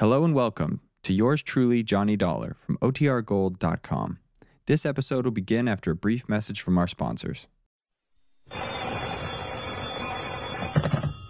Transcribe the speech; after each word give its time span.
Hello 0.00 0.24
and 0.24 0.34
welcome 0.34 0.80
to 1.04 1.12
yours 1.12 1.40
truly, 1.40 1.84
Johnny 1.84 2.16
Dollar 2.16 2.54
from 2.54 2.76
OTRGold.com. 2.78 4.18
This 4.66 4.84
episode 4.84 5.24
will 5.24 5.30
begin 5.30 5.68
after 5.68 5.92
a 5.92 5.94
brief 5.94 6.28
message 6.28 6.60
from 6.60 6.78
our 6.78 6.88
sponsors. 6.88 7.46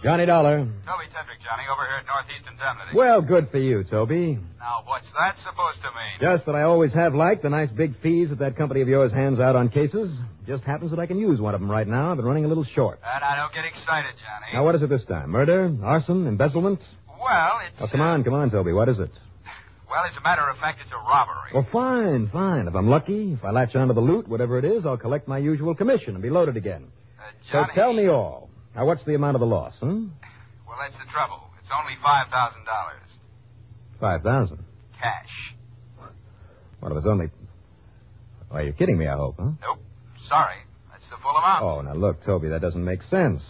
Johnny 0.02 0.24
Dollar. 0.24 0.60
Toby 0.60 1.04
Tetrick, 1.12 1.44
Johnny, 1.44 1.64
over 1.70 1.84
here 1.84 1.98
at 2.00 2.06
Northeast 2.06 2.48
Indemnity. 2.50 2.96
Well, 2.96 3.20
good 3.20 3.50
for 3.50 3.58
you, 3.58 3.84
Toby. 3.84 4.38
Now, 4.58 4.82
what's 4.86 5.08
that 5.18 5.36
supposed 5.44 5.82
to 5.82 5.88
mean? 5.88 6.20
Just 6.22 6.46
that 6.46 6.54
I 6.54 6.62
always 6.62 6.94
have 6.94 7.14
liked 7.14 7.42
the 7.42 7.50
nice 7.50 7.70
big 7.70 8.00
fees 8.00 8.30
that 8.30 8.38
that 8.38 8.56
company 8.56 8.80
of 8.80 8.88
yours 8.88 9.12
hands 9.12 9.40
out 9.40 9.56
on 9.56 9.68
cases. 9.68 10.10
Just 10.46 10.64
happens 10.64 10.90
that 10.90 10.98
I 11.00 11.04
can 11.06 11.18
use 11.18 11.38
one 11.38 11.54
of 11.54 11.60
them 11.60 11.70
right 11.70 11.86
now. 11.86 12.12
I've 12.12 12.16
been 12.16 12.24
running 12.24 12.46
a 12.46 12.48
little 12.48 12.64
short. 12.74 12.98
And 13.04 13.24
I 13.24 13.36
don't 13.36 13.52
get 13.52 13.66
excited, 13.66 14.14
Johnny. 14.16 14.54
Now, 14.54 14.64
what 14.64 14.74
is 14.74 14.80
it 14.80 14.88
this 14.88 15.04
time? 15.06 15.28
Murder? 15.28 15.76
Arson? 15.82 16.26
Embezzlement? 16.26 16.80
Well, 17.24 17.60
it's. 17.66 17.76
Oh, 17.80 17.88
come 17.90 18.02
uh, 18.02 18.04
on, 18.04 18.24
come 18.24 18.34
on, 18.34 18.50
Toby. 18.50 18.72
What 18.72 18.88
is 18.90 18.98
it? 18.98 19.10
Well, 19.88 20.02
as 20.04 20.16
a 20.18 20.22
matter 20.22 20.42
of 20.50 20.58
fact, 20.58 20.80
it's 20.82 20.90
a 20.92 20.96
robbery. 20.96 21.52
Well, 21.54 21.66
fine, 21.72 22.28
fine. 22.30 22.68
If 22.68 22.74
I'm 22.74 22.88
lucky, 22.88 23.32
if 23.32 23.44
I 23.44 23.50
latch 23.50 23.74
onto 23.74 23.94
the 23.94 24.00
loot, 24.00 24.28
whatever 24.28 24.58
it 24.58 24.64
is, 24.64 24.84
I'll 24.84 24.98
collect 24.98 25.26
my 25.28 25.38
usual 25.38 25.74
commission 25.74 26.14
and 26.14 26.22
be 26.22 26.30
loaded 26.30 26.56
again. 26.56 26.84
Uh, 27.18 27.22
So 27.52 27.64
tell 27.74 27.92
me 27.92 28.08
all. 28.08 28.50
Now, 28.74 28.86
what's 28.86 29.04
the 29.04 29.14
amount 29.14 29.36
of 29.36 29.40
the 29.40 29.46
loss, 29.46 29.72
hmm? 29.80 30.08
Well, 30.66 30.76
that's 30.80 30.94
the 30.94 31.10
trouble. 31.12 31.40
It's 31.60 31.68
only 31.72 31.94
$5,000. 32.04 32.30
Five 34.00 34.22
thousand. 34.22 34.58
Cash. 35.00 36.10
Well, 36.80 36.92
if 36.92 36.98
it's 36.98 37.06
only... 37.06 37.30
Why, 38.48 38.62
you're 38.62 38.72
kidding 38.72 38.98
me, 38.98 39.06
I 39.06 39.16
hope, 39.16 39.36
huh? 39.38 39.50
Nope. 39.62 39.78
Sorry. 40.28 40.56
That's 40.90 41.04
the 41.08 41.16
full 41.22 41.36
amount. 41.36 41.62
Oh, 41.64 41.80
now 41.82 41.94
look, 41.94 42.24
Toby, 42.24 42.48
that 42.48 42.60
doesn't 42.60 42.84
make 42.84 43.00
sense. 43.10 43.42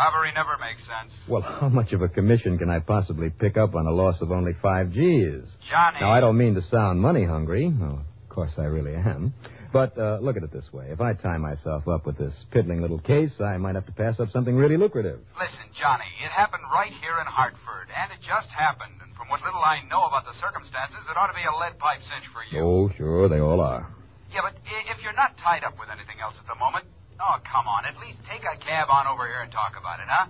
Robbery 0.00 0.32
never 0.34 0.56
makes 0.56 0.80
sense. 0.88 1.12
Well, 1.28 1.42
how 1.42 1.68
much 1.68 1.92
of 1.92 2.00
a 2.00 2.08
commission 2.08 2.56
can 2.56 2.70
I 2.70 2.78
possibly 2.80 3.28
pick 3.28 3.58
up 3.58 3.74
on 3.74 3.86
a 3.86 3.90
loss 3.92 4.16
of 4.22 4.32
only 4.32 4.54
five 4.62 4.92
G's? 4.92 5.44
Johnny. 5.68 6.00
Now, 6.00 6.10
I 6.10 6.20
don't 6.20 6.38
mean 6.38 6.54
to 6.54 6.64
sound 6.70 7.00
money 7.00 7.24
hungry. 7.24 7.70
Oh, 7.82 8.00
of 8.00 8.28
course, 8.30 8.52
I 8.56 8.62
really 8.64 8.94
am. 8.94 9.34
But 9.72 9.98
uh, 9.98 10.18
look 10.22 10.36
at 10.36 10.42
it 10.42 10.52
this 10.52 10.64
way. 10.72 10.86
If 10.90 11.00
I 11.00 11.12
tie 11.12 11.36
myself 11.36 11.86
up 11.86 12.06
with 12.06 12.16
this 12.16 12.32
piddling 12.50 12.80
little 12.80 12.98
case, 12.98 13.30
I 13.44 13.58
might 13.58 13.74
have 13.74 13.86
to 13.86 13.92
pass 13.92 14.18
up 14.18 14.32
something 14.32 14.56
really 14.56 14.76
lucrative. 14.76 15.20
Listen, 15.38 15.68
Johnny, 15.78 16.08
it 16.24 16.32
happened 16.32 16.64
right 16.72 16.90
here 17.04 17.20
in 17.20 17.26
Hartford, 17.28 17.92
and 17.92 18.10
it 18.10 18.24
just 18.24 18.48
happened. 18.48 18.96
And 19.04 19.14
from 19.14 19.28
what 19.28 19.42
little 19.44 19.60
I 19.62 19.84
know 19.86 20.08
about 20.08 20.24
the 20.24 20.34
circumstances, 20.40 20.98
it 21.06 21.14
ought 21.14 21.28
to 21.28 21.36
be 21.36 21.44
a 21.44 21.54
lead 21.60 21.78
pipe 21.78 22.00
cinch 22.08 22.24
for 22.32 22.42
you. 22.50 22.64
Oh, 22.64 22.90
sure, 22.96 23.28
they 23.28 23.38
all 23.38 23.60
are. 23.60 23.86
Yeah, 24.32 24.40
but 24.42 24.56
if 24.64 24.98
you're 25.04 25.14
not 25.14 25.36
tied 25.38 25.62
up 25.62 25.78
with 25.78 25.92
anything 25.92 26.18
else 26.24 26.34
at 26.40 26.46
the 26.48 26.58
moment, 26.58 26.86
oh, 27.22 27.38
come 27.50 27.66
on. 27.66 27.84
At 27.84 27.98
least 28.00 28.18
take 28.30 28.42
a 28.42 28.56
cab 28.64 28.88
on 28.90 29.06
over 29.06 29.26
here 29.26 29.42
and 29.42 29.52
talk 29.52 29.74
about 29.78 30.00
it, 30.00 30.06
huh? 30.08 30.26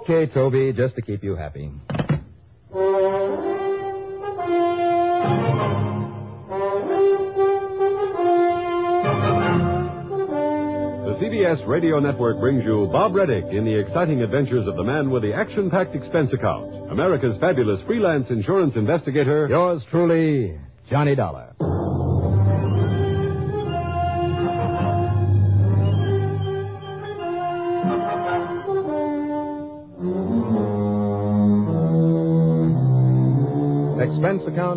Okay, 0.00 0.26
Toby, 0.32 0.72
just 0.72 0.94
to 0.96 1.02
keep 1.02 1.22
you 1.22 1.36
happy. 1.36 1.70
The 11.04 11.20
CBS 11.20 11.66
Radio 11.66 12.00
Network 12.00 12.40
brings 12.40 12.64
you 12.64 12.88
Bob 12.90 13.12
Readick 13.12 13.52
in 13.52 13.64
the 13.64 13.78
exciting 13.78 14.22
adventures 14.22 14.66
of 14.66 14.76
the 14.76 14.82
man 14.82 15.10
with 15.10 15.22
the 15.22 15.32
action 15.32 15.70
packed 15.70 15.94
expense 15.94 16.32
account, 16.32 16.90
America's 16.90 17.38
fabulous 17.40 17.80
freelance 17.86 18.26
insurance 18.30 18.74
investigator. 18.76 19.46
Yours 19.48 19.82
truly, 19.90 20.58
Johnny 20.90 21.14
Dollar. 21.14 21.54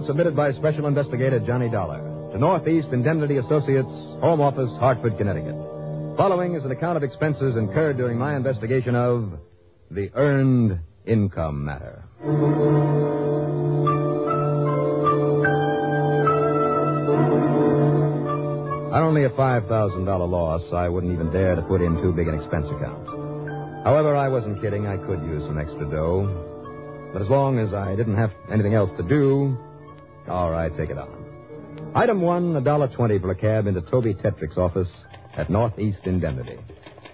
Submitted 0.07 0.35
by 0.35 0.53
Special 0.53 0.87
Investigator 0.87 1.39
Johnny 1.39 1.69
Dollar 1.69 1.99
to 2.31 2.37
Northeast 2.39 2.87
Indemnity 2.93 3.37
Associates, 3.37 3.89
Home 4.21 4.39
Office, 4.39 4.69
Hartford, 4.79 5.17
Connecticut. 5.17 5.55
Following 6.15 6.55
is 6.55 6.63
an 6.63 6.71
account 6.71 6.95
of 6.95 7.03
expenses 7.03 7.57
incurred 7.57 7.97
during 7.97 8.17
my 8.17 8.35
investigation 8.35 8.95
of 8.95 9.33
the 9.91 10.09
earned 10.15 10.79
income 11.05 11.65
matter. 11.65 12.05
On 18.93 19.03
only 19.03 19.25
a 19.25 19.29
$5,000 19.29 20.29
loss, 20.29 20.63
I 20.73 20.87
wouldn't 20.87 21.11
even 21.13 21.31
dare 21.31 21.55
to 21.55 21.61
put 21.63 21.81
in 21.81 22.01
too 22.01 22.13
big 22.13 22.29
an 22.29 22.39
expense 22.39 22.65
account. 22.67 23.05
However, 23.83 24.15
I 24.15 24.29
wasn't 24.29 24.61
kidding. 24.61 24.87
I 24.87 24.97
could 24.97 25.21
use 25.21 25.43
some 25.45 25.59
extra 25.59 25.85
dough. 25.89 27.09
But 27.13 27.21
as 27.21 27.29
long 27.29 27.59
as 27.59 27.73
I 27.73 27.95
didn't 27.95 28.15
have 28.15 28.31
anything 28.51 28.73
else 28.73 28.89
to 28.97 29.03
do, 29.03 29.57
all 30.27 30.51
right, 30.51 30.75
take 30.77 30.89
it 30.89 30.97
on. 30.97 31.91
Item 31.95 32.21
one, 32.21 32.55
a 32.55 32.61
dollar 32.61 32.87
twenty 32.87 33.17
for 33.19 33.31
a 33.31 33.35
cab 33.35 33.67
into 33.67 33.81
Toby 33.81 34.13
Tetrick's 34.13 34.57
office 34.57 34.87
at 35.35 35.49
Northeast 35.49 35.99
Indemnity. 36.05 36.57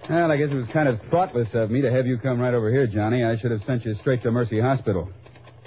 Well, 0.09 0.31
I 0.31 0.37
guess 0.37 0.49
it 0.51 0.55
was 0.55 0.67
kind 0.73 0.89
of 0.89 0.99
thoughtless 1.09 1.47
of 1.53 1.71
me 1.71 1.81
to 1.81 1.91
have 1.91 2.05
you 2.05 2.17
come 2.17 2.39
right 2.39 2.53
over 2.53 2.69
here, 2.69 2.87
Johnny. 2.87 3.23
I 3.23 3.37
should 3.37 3.51
have 3.51 3.61
sent 3.65 3.85
you 3.85 3.95
straight 4.01 4.21
to 4.23 4.31
Mercy 4.31 4.59
Hospital. 4.59 5.09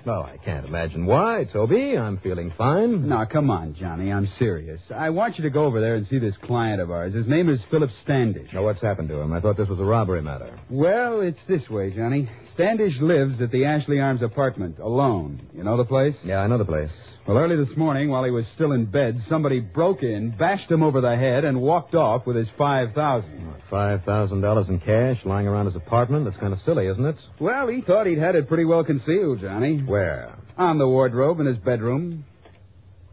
Oh, 0.08 0.22
I 0.22 0.36
can't 0.44 0.64
imagine 0.64 1.04
why, 1.04 1.48
Toby. 1.52 1.98
I'm 1.98 2.18
feeling 2.18 2.52
fine. 2.56 3.08
Now, 3.08 3.24
come 3.24 3.50
on, 3.50 3.74
Johnny. 3.74 4.12
I'm 4.12 4.28
serious. 4.38 4.80
I 4.94 5.10
want 5.10 5.36
you 5.36 5.42
to 5.44 5.50
go 5.50 5.64
over 5.64 5.80
there 5.80 5.96
and 5.96 6.06
see 6.06 6.18
this 6.20 6.34
client 6.44 6.80
of 6.80 6.92
ours. 6.92 7.12
His 7.12 7.26
name 7.26 7.48
is 7.48 7.58
Philip 7.72 7.90
Standish. 8.04 8.52
Now, 8.52 8.62
what's 8.62 8.80
happened 8.80 9.08
to 9.08 9.18
him? 9.18 9.32
I 9.32 9.40
thought 9.40 9.56
this 9.56 9.68
was 9.68 9.80
a 9.80 9.84
robbery 9.84 10.22
matter. 10.22 10.60
Well, 10.70 11.22
it's 11.22 11.40
this 11.48 11.68
way, 11.68 11.90
Johnny. 11.90 12.30
Standish 12.54 12.94
lives 13.00 13.40
at 13.40 13.50
the 13.50 13.64
Ashley 13.64 13.98
Arms 13.98 14.22
apartment 14.22 14.78
alone. 14.78 15.44
You 15.52 15.64
know 15.64 15.76
the 15.76 15.84
place? 15.84 16.14
Yeah, 16.24 16.38
I 16.38 16.46
know 16.46 16.58
the 16.58 16.64
place. 16.64 16.90
Well, 17.26 17.38
early 17.38 17.56
this 17.56 17.76
morning, 17.76 18.08
while 18.08 18.22
he 18.22 18.30
was 18.30 18.46
still 18.54 18.70
in 18.70 18.84
bed, 18.86 19.20
somebody 19.28 19.58
broke 19.58 20.04
in, 20.04 20.30
bashed 20.30 20.70
him 20.70 20.84
over 20.84 21.00
the 21.00 21.16
head, 21.16 21.44
and 21.44 21.60
walked 21.60 21.96
off 21.96 22.24
with 22.24 22.36
his 22.36 22.46
five 22.56 22.92
thousand. 22.94 23.52
Five 23.68 24.04
thousand 24.04 24.42
dollars 24.42 24.68
in 24.68 24.78
cash 24.78 25.18
lying 25.24 25.48
around 25.48 25.66
his 25.66 25.74
apartment. 25.74 26.24
That's 26.24 26.36
kind 26.36 26.52
of 26.52 26.60
silly, 26.64 26.86
isn't 26.86 27.04
it? 27.04 27.16
Well, 27.40 27.66
he 27.66 27.80
thought 27.80 28.06
he'd 28.06 28.18
had 28.18 28.36
it 28.36 28.46
pretty 28.46 28.64
well 28.64 28.84
concealed, 28.84 29.40
Johnny. 29.40 29.78
Where? 29.78 30.36
On 30.56 30.78
the 30.78 30.86
wardrobe 30.86 31.40
in 31.40 31.46
his 31.46 31.58
bedroom. 31.58 32.24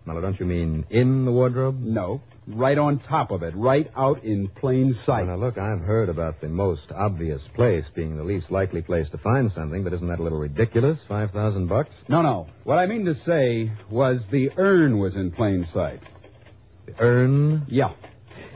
Now, 0.06 0.20
don't 0.22 0.40
you 0.40 0.46
mean 0.46 0.86
in 0.92 1.26
the 1.26 1.32
wardrobe? 1.32 1.80
No, 1.80 2.22
right 2.48 2.78
on 2.78 3.00
top 3.00 3.32
of 3.32 3.44
it, 3.44 3.56
right 3.56 3.92
out 3.96 4.24
in 4.24 4.48
plain 4.48 4.98
sight. 5.06 5.26
Now, 5.28 5.36
look, 5.36 5.58
I've 5.58 5.82
heard 5.82 6.10
about 6.10 6.42
the 6.42 6.50
most 6.50 6.92
obvious 6.94 7.42
place 7.56 7.86
being 7.96 8.18
the 8.18 8.24
least 8.24 8.52
likely 8.52 8.82
place 8.82 9.08
to 9.12 9.18
find 9.18 9.52
something, 9.54 9.84
but 9.84 9.94
isn't 9.94 10.08
that 10.08 10.20
a 10.20 10.24
little 10.24 10.40
ridiculous? 10.40 11.00
Five 11.08 11.32
thousand 11.32 11.68
bucks? 11.68 11.92
No, 12.08 12.22
no. 12.22 12.48
What 12.64 12.78
I 12.80 12.86
mean 12.86 13.06
to 13.06 13.16
say 13.26 13.72
was 13.90 14.20
the 14.32 14.52
urn 14.58 15.00
was 15.00 15.16
in 15.16 15.32
plain 15.32 15.68
sight. 15.74 16.02
The 16.86 16.96
urn? 17.00 17.66
Yeah. 17.70 17.94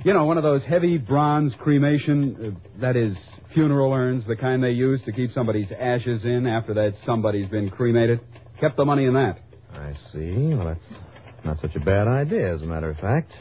You 0.03 0.13
know, 0.13 0.25
one 0.25 0.37
of 0.37 0.43
those 0.43 0.61
heavy 0.63 0.97
bronze 0.97 1.53
cremation, 1.59 2.55
uh, 2.55 2.79
that 2.81 2.95
is, 2.95 3.15
funeral 3.53 3.91
urns, 3.91 4.25
the 4.27 4.35
kind 4.35 4.63
they 4.63 4.71
use 4.71 5.01
to 5.05 5.11
keep 5.11 5.33
somebody's 5.33 5.71
ashes 5.77 6.21
in 6.23 6.45
after 6.45 6.73
that 6.75 6.93
somebody's 7.05 7.49
been 7.49 7.69
cremated. 7.69 8.19
Kept 8.59 8.77
the 8.77 8.85
money 8.85 9.05
in 9.05 9.13
that. 9.13 9.39
I 9.73 9.93
see. 10.13 10.53
Well, 10.53 10.67
that's 10.67 11.45
not 11.45 11.61
such 11.61 11.75
a 11.75 11.79
bad 11.79 12.07
idea, 12.07 12.53
as 12.53 12.61
a 12.61 12.65
matter 12.65 12.89
of 12.89 12.97
fact. 12.97 13.31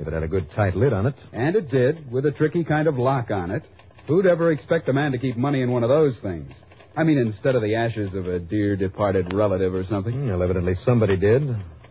If 0.00 0.08
it 0.08 0.12
had 0.14 0.22
a 0.22 0.28
good 0.28 0.48
tight 0.56 0.74
lid 0.76 0.92
on 0.92 1.06
it. 1.06 1.14
And 1.32 1.54
it 1.54 1.70
did, 1.70 2.10
with 2.10 2.24
a 2.24 2.30
tricky 2.32 2.64
kind 2.64 2.88
of 2.88 2.96
lock 2.98 3.30
on 3.30 3.50
it. 3.50 3.62
Who'd 4.08 4.26
ever 4.26 4.50
expect 4.50 4.88
a 4.88 4.92
man 4.94 5.12
to 5.12 5.18
keep 5.18 5.36
money 5.36 5.60
in 5.60 5.70
one 5.70 5.82
of 5.82 5.90
those 5.90 6.14
things? 6.22 6.50
I 6.96 7.04
mean, 7.04 7.18
instead 7.18 7.54
of 7.54 7.62
the 7.62 7.74
ashes 7.76 8.14
of 8.14 8.26
a 8.26 8.38
dear 8.38 8.76
departed 8.76 9.32
relative 9.34 9.74
or 9.74 9.84
something. 9.88 10.12
Hmm, 10.12 10.28
Well, 10.30 10.42
evidently 10.42 10.74
somebody 10.84 11.16
did. 11.16 11.42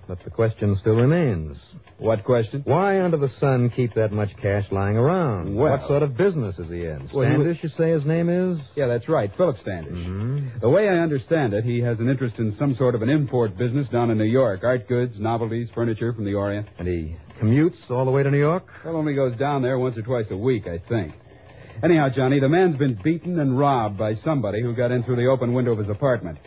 But 0.10 0.24
the 0.24 0.32
question 0.32 0.76
still 0.82 0.96
remains. 0.96 1.56
What 2.00 2.24
question? 2.24 2.64
Why 2.66 3.00
under 3.00 3.18
the 3.18 3.30
sun 3.40 3.70
keep 3.70 3.94
that 3.94 4.12
much 4.12 4.30
cash 4.42 4.66
lying 4.72 4.98
around? 4.98 5.56
Well- 5.56 5.70
what 5.78 5.88
sort 5.88 6.02
of 6.02 6.18
business 6.18 6.58
is 6.58 6.68
he 6.68 6.86
in? 6.86 7.08
Well, 7.14 7.30
Standish, 7.30 7.60
you 7.62 7.70
say 7.78 7.92
his 7.92 8.04
name 8.06 8.28
is? 8.28 8.58
Yeah, 8.76 8.88
that's 8.88 9.08
right, 9.08 9.32
Philip 9.38 9.58
Standish. 9.62 9.94
Mm-hmm. 9.94 10.62
The 10.62 10.70
way 10.70 10.90
I 10.90 10.98
understand 10.98 11.54
it, 11.54 11.64
he 11.64 11.80
has 11.82 12.00
an 12.00 12.10
interest 12.10 12.40
in 12.40 12.56
some 12.58 12.76
sort 12.76 12.96
of 12.96 13.04
an 13.04 13.10
import 13.10 13.56
business 13.56 13.88
down 13.90 14.10
in 14.10 14.18
New 14.18 14.24
York. 14.24 14.64
Art 14.64 14.88
goods, 14.88 15.14
novelties, 15.20 15.68
furniture 15.76 16.12
from 16.12 16.26
the 16.26 16.34
Orient. 16.34 16.68
And 16.80 16.88
he 16.88 17.16
commutes 17.40 17.78
all 17.92 18.06
the 18.06 18.12
way 18.12 18.24
to 18.24 18.32
New 18.32 18.40
York? 18.40 18.66
Well, 18.84 18.96
only 18.96 19.14
goes 19.14 19.38
down 19.38 19.62
there 19.62 19.78
once 19.78 19.96
or 19.96 20.02
twice 20.02 20.26
a 20.32 20.38
week, 20.38 20.66
I 20.66 20.80
think. 20.90 21.14
Anyhow, 21.84 22.10
Johnny, 22.10 22.40
the 22.40 22.50
man's 22.50 22.78
been 22.78 23.00
beaten 23.04 23.40
and 23.40 23.58
robbed 23.58 24.00
by 24.00 24.16
somebody 24.26 24.62
who 24.62 24.74
got 24.76 24.92
in 24.92 25.04
through 25.04 25.18
the 25.18 25.28
open 25.28 25.54
window 25.54 25.72
of 25.74 25.78
his 25.78 25.90
apartment. 25.90 26.40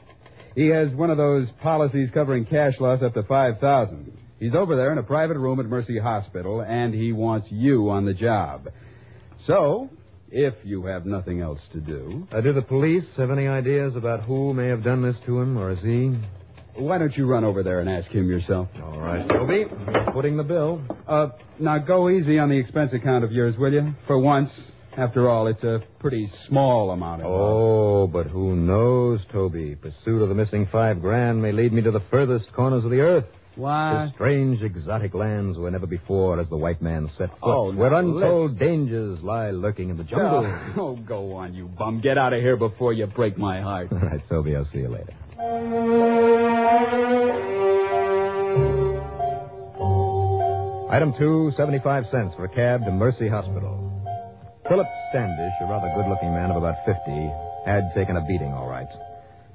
He 0.55 0.69
has 0.69 0.89
one 0.91 1.11
of 1.11 1.17
those 1.17 1.49
policies 1.63 2.11
covering 2.13 2.45
cash 2.45 2.75
loss 2.81 3.03
up 3.03 3.15
to 3.15 3.23
five 3.25 3.59
thousand. 3.59 4.13
He's 4.39 4.55
over 4.55 4.75
there 4.77 4.93
in 4.93 4.99
a 4.99 5.03
private 5.03 5.39
room 5.39 5.61
at 5.61 5.67
Mercy 5.67 5.99
Hospital, 5.99 6.61
and 6.63 6.93
he 6.93 7.13
wants 7.13 7.47
you 7.51 7.91
on 7.91 8.05
the 8.05 8.13
job. 8.15 8.69
So, 9.47 9.89
if 10.31 10.55
you 10.65 10.85
have 10.87 11.07
nothing 11.07 11.41
else 11.41 11.61
to 11.73 11.81
do, 11.81 12.27
Uh, 12.33 12.41
do 12.41 12.53
the 12.53 12.63
police 12.63 13.05
have 13.17 13.31
any 13.31 13.47
ideas 13.47 13.95
about 13.97 14.21
who 14.25 14.53
may 14.53 14.69
have 14.69 14.83
done 14.83 15.03
this 15.03 15.17
to 15.27 15.41
him, 15.41 15.57
or 15.57 15.71
is 15.71 15.79
he? 15.81 16.17
why 16.75 16.97
don't 16.97 17.15
you 17.19 17.27
run 17.27 17.45
over 17.45 17.63
there 17.63 17.81
and 17.81 17.89
ask 17.89 18.09
him 18.11 18.31
yourself? 18.31 18.67
All 18.83 18.99
right, 18.99 19.29
Toby. 19.29 19.67
Footing 20.15 20.39
the 20.39 20.43
bill. 20.43 20.81
Uh, 21.07 21.29
now 21.59 21.77
go 21.79 22.09
easy 22.09 22.39
on 22.39 22.49
the 22.49 22.57
expense 22.57 22.93
account 22.95 23.25
of 23.25 23.31
yours, 23.33 23.55
will 23.59 23.73
you? 23.73 23.95
For 24.07 24.19
once. 24.19 24.51
After 24.97 25.29
all, 25.29 25.47
it's 25.47 25.65
a 25.65 25.83
pretty 26.00 26.31
small 26.49 26.91
amount 26.91 27.23
of. 27.23 27.29
Oh, 27.31 28.06
but 28.06 28.27
who 28.27 28.55
knows, 28.55 29.21
Toby? 29.33 29.75
Pursuit 29.75 30.21
of 30.21 30.29
the 30.29 30.35
missing 30.35 30.69
five 30.71 31.00
grand 31.00 31.41
may 31.41 31.53
lead 31.53 31.73
me 31.73 31.81
to 31.83 31.91
the 31.91 32.03
furthest 32.11 32.53
corners 32.53 32.85
of 32.85 32.91
the 32.91 33.00
earth. 33.00 33.25
Why? 33.55 34.06
To 34.09 34.12
strange, 34.15 34.62
exotic 34.62 35.15
lands 35.15 35.59
where 35.59 35.71
never 35.71 35.87
before 35.87 36.39
has 36.39 36.49
the 36.49 36.56
white 36.56 36.83
man 36.83 37.11
set 37.19 37.31
foot. 37.31 37.39
Oh, 37.43 37.73
where 37.73 37.93
untold 37.93 38.59
dangers 38.59 39.19
lie 39.23 39.50
lurking 39.50 39.89
in 39.91 39.97
the 39.97 40.05
jungle. 40.05 40.47
Oh, 40.47 40.73
oh, 40.81 40.97
go 40.97 41.35
on, 41.37 41.55
you 41.55 41.69
bum. 41.69 42.00
Get 42.00 42.19
out 42.19 42.33
of 42.35 42.41
here 42.41 42.56
before 42.56 42.93
you 42.93 43.06
break 43.06 43.39
my 43.39 43.61
heart. 43.62 43.93
All 43.93 43.99
right, 43.99 44.23
Toby, 44.29 44.56
I'll 44.56 44.69
see 44.73 44.79
you 44.81 44.89
later. 44.89 45.15
Item 50.91 51.15
two, 51.19 51.50
75 51.56 52.05
cents 52.11 52.35
for 52.37 52.44
a 52.44 52.49
cab 52.49 52.85
to 52.85 52.91
Mercy 52.91 53.27
Hospital. 53.27 53.81
Philip 54.73 54.89
Standish, 55.11 55.53
a 55.61 55.67
rather 55.67 55.93
good-looking 55.95 56.33
man 56.33 56.51
of 56.51 56.57
about 56.57 56.77
50, 56.87 56.97
had 57.67 57.93
taken 57.95 58.17
a 58.17 58.25
beating, 58.25 58.55
all 58.55 58.67
right. 58.67 58.89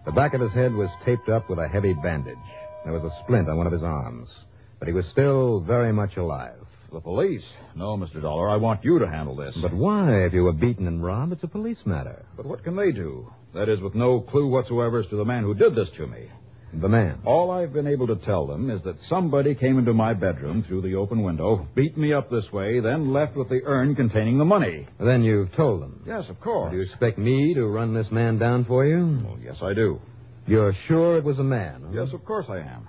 The 0.05 0.11
back 0.11 0.35
of 0.35 0.41
his 0.41 0.51
head 0.51 0.71
was 0.71 0.91
taped 1.05 1.27
up 1.27 1.49
with 1.49 1.57
a 1.57 1.67
heavy 1.67 1.95
bandage. 1.95 2.37
There 2.83 2.93
was 2.93 3.01
a 3.01 3.23
splint 3.23 3.49
on 3.49 3.57
one 3.57 3.65
of 3.65 3.73
his 3.73 3.81
arms. 3.81 4.29
But 4.77 4.87
he 4.87 4.93
was 4.93 5.05
still 5.11 5.59
very 5.61 5.91
much 5.91 6.17
alive. 6.17 6.59
The 6.93 6.99
police? 6.99 7.41
No, 7.75 7.97
Mr. 7.97 8.21
Dollar. 8.21 8.47
I 8.47 8.57
want 8.57 8.83
you 8.83 8.99
to 8.99 9.07
handle 9.07 9.35
this. 9.35 9.57
But 9.59 9.73
why? 9.73 10.25
If 10.25 10.33
you 10.33 10.43
were 10.43 10.53
beaten 10.53 10.85
and 10.85 11.03
robbed, 11.03 11.33
it's 11.33 11.43
a 11.43 11.47
police 11.47 11.79
matter. 11.83 12.23
But 12.35 12.45
what 12.45 12.63
can 12.63 12.75
they 12.75 12.91
do? 12.91 13.33
That 13.55 13.69
is, 13.69 13.79
with 13.79 13.95
no 13.95 14.21
clue 14.21 14.47
whatsoever 14.47 14.99
as 14.99 15.09
to 15.09 15.15
the 15.15 15.25
man 15.25 15.41
who 15.41 15.55
did 15.55 15.73
this 15.73 15.89
to 15.97 16.05
me. 16.05 16.29
The 16.79 16.87
man. 16.87 17.19
All 17.25 17.49
I've 17.49 17.73
been 17.73 17.87
able 17.87 18.05
to 18.07 18.15
tell 18.17 18.45
them 18.45 18.69
is 18.69 18.81
that 18.83 18.95
somebody 19.09 19.55
came 19.55 19.79
into 19.79 19.93
my 19.93 20.13
bedroom 20.13 20.63
through 20.67 20.81
the 20.81 20.93
open 20.95 21.23
window, 21.23 21.67
beat 21.75 21.97
me 21.97 22.13
up 22.13 22.29
this 22.29 22.45
way, 22.53 22.79
then 22.79 23.11
left 23.11 23.35
with 23.35 23.49
the 23.49 23.61
urn 23.65 23.95
containing 23.95 24.37
the 24.37 24.45
money. 24.45 24.87
Then 24.99 25.23
you've 25.23 25.51
told 25.55 25.81
them. 25.81 26.03
Yes, 26.05 26.25
of 26.29 26.39
course. 26.39 26.71
Do 26.71 26.77
you 26.77 26.83
expect 26.83 27.17
me 27.17 27.55
to 27.55 27.65
run 27.65 27.93
this 27.95 28.05
man 28.11 28.37
down 28.37 28.65
for 28.65 28.85
you? 28.85 29.21
Well, 29.25 29.39
yes, 29.43 29.55
I 29.61 29.73
do. 29.73 29.99
You're 30.45 30.75
sure 30.87 31.17
it 31.17 31.23
was 31.23 31.39
a 31.39 31.43
man? 31.43 31.83
huh? 31.87 32.03
Yes, 32.03 32.13
of 32.13 32.23
course 32.25 32.45
I 32.47 32.57
am. 32.59 32.87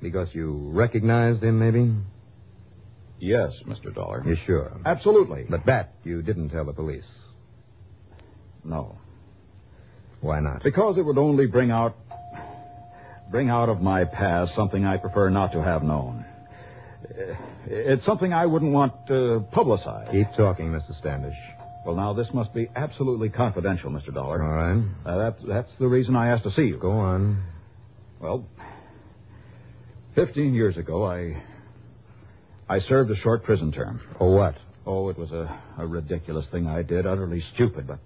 Because 0.00 0.28
you 0.32 0.70
recognized 0.72 1.42
him, 1.42 1.58
maybe? 1.58 1.92
Yes, 3.20 3.50
Mr. 3.66 3.94
Dollar. 3.94 4.22
You're 4.26 4.36
sure? 4.46 4.72
Absolutely. 4.86 5.44
But 5.48 5.66
that 5.66 5.94
you 6.04 6.22
didn't 6.22 6.48
tell 6.50 6.64
the 6.64 6.72
police. 6.72 7.04
No. 8.64 8.96
Why 10.20 10.40
not? 10.40 10.62
Because 10.64 10.96
it 10.98 11.02
would 11.02 11.18
only 11.18 11.46
bring 11.46 11.70
out 11.70 11.94
bring 13.30 13.48
out 13.50 13.68
of 13.68 13.80
my 13.80 14.04
past 14.04 14.54
something 14.54 14.84
I 14.84 14.96
prefer 14.96 15.28
not 15.30 15.52
to 15.52 15.62
have 15.62 15.82
known. 15.82 16.24
It's 17.66 18.04
something 18.04 18.32
I 18.32 18.46
wouldn't 18.46 18.72
want 18.72 18.92
to 19.08 19.46
publicize. 19.52 20.10
Keep 20.12 20.28
talking, 20.36 20.70
Mr. 20.70 20.98
Standish. 20.98 21.36
Well, 21.84 21.94
now 21.94 22.12
this 22.12 22.26
must 22.34 22.52
be 22.52 22.68
absolutely 22.74 23.28
confidential, 23.28 23.90
Mr. 23.90 24.12
Dollar. 24.12 24.42
All 24.42 24.50
right. 24.50 24.84
Uh, 25.04 25.18
that, 25.18 25.36
that's 25.46 25.70
the 25.78 25.86
reason 25.86 26.16
I 26.16 26.28
asked 26.28 26.44
to 26.44 26.50
see 26.52 26.62
you. 26.62 26.78
Go 26.78 26.90
on. 26.90 27.44
Well, 28.20 28.44
fifteen 30.14 30.54
years 30.54 30.76
ago, 30.76 31.04
I 31.04 31.42
I 32.68 32.80
served 32.80 33.10
a 33.10 33.16
short 33.16 33.44
prison 33.44 33.70
term. 33.70 34.00
For 34.18 34.34
what? 34.34 34.56
Oh, 34.84 35.08
it 35.10 35.18
was 35.18 35.30
a, 35.30 35.60
a 35.78 35.86
ridiculous 35.86 36.46
thing 36.50 36.66
I 36.66 36.82
did, 36.82 37.06
utterly 37.06 37.42
stupid, 37.54 37.86
but 37.86 37.98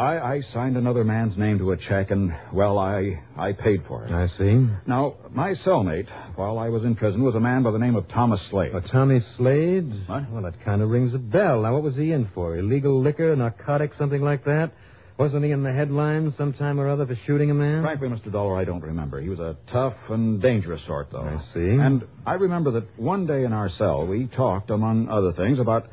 I, 0.00 0.36
I 0.36 0.40
signed 0.54 0.78
another 0.78 1.04
man's 1.04 1.36
name 1.36 1.58
to 1.58 1.72
a 1.72 1.76
check, 1.76 2.10
and 2.10 2.34
well, 2.54 2.78
I 2.78 3.20
I 3.36 3.52
paid 3.52 3.82
for 3.86 4.06
it. 4.06 4.10
I 4.10 4.28
see. 4.38 4.66
Now, 4.86 5.16
my 5.30 5.52
cellmate, 5.62 6.08
while 6.36 6.58
I 6.58 6.70
was 6.70 6.84
in 6.84 6.94
prison, 6.94 7.22
was 7.22 7.34
a 7.34 7.40
man 7.40 7.62
by 7.62 7.70
the 7.70 7.78
name 7.78 7.96
of 7.96 8.08
Thomas 8.08 8.40
Slade. 8.48 8.74
A 8.74 8.80
Tommy 8.80 9.20
Slade? 9.36 9.92
What? 10.06 10.30
Well, 10.30 10.42
that 10.44 10.64
kind 10.64 10.80
of 10.80 10.88
rings 10.88 11.12
a 11.12 11.18
bell. 11.18 11.60
Now, 11.60 11.74
what 11.74 11.82
was 11.82 11.96
he 11.96 12.12
in 12.12 12.30
for? 12.34 12.56
Illegal 12.56 12.98
liquor, 12.98 13.36
narcotics, 13.36 13.98
something 13.98 14.22
like 14.22 14.46
that? 14.46 14.72
Wasn't 15.18 15.44
he 15.44 15.50
in 15.50 15.62
the 15.62 15.72
headlines 15.72 16.32
sometime 16.38 16.80
or 16.80 16.88
other 16.88 17.06
for 17.06 17.14
shooting 17.26 17.50
a 17.50 17.54
man? 17.54 17.82
Frankly, 17.82 18.08
Mr. 18.08 18.32
Dollar, 18.32 18.56
I 18.56 18.64
don't 18.64 18.80
remember. 18.80 19.20
He 19.20 19.28
was 19.28 19.38
a 19.38 19.54
tough 19.70 19.96
and 20.08 20.40
dangerous 20.40 20.80
sort, 20.86 21.08
though. 21.12 21.20
I 21.24 21.44
see. 21.52 21.60
And 21.60 22.04
I 22.24 22.34
remember 22.34 22.70
that 22.70 22.98
one 22.98 23.26
day 23.26 23.44
in 23.44 23.52
our 23.52 23.68
cell, 23.76 24.06
we 24.06 24.28
talked, 24.28 24.70
among 24.70 25.10
other 25.10 25.34
things, 25.34 25.58
about 25.58 25.90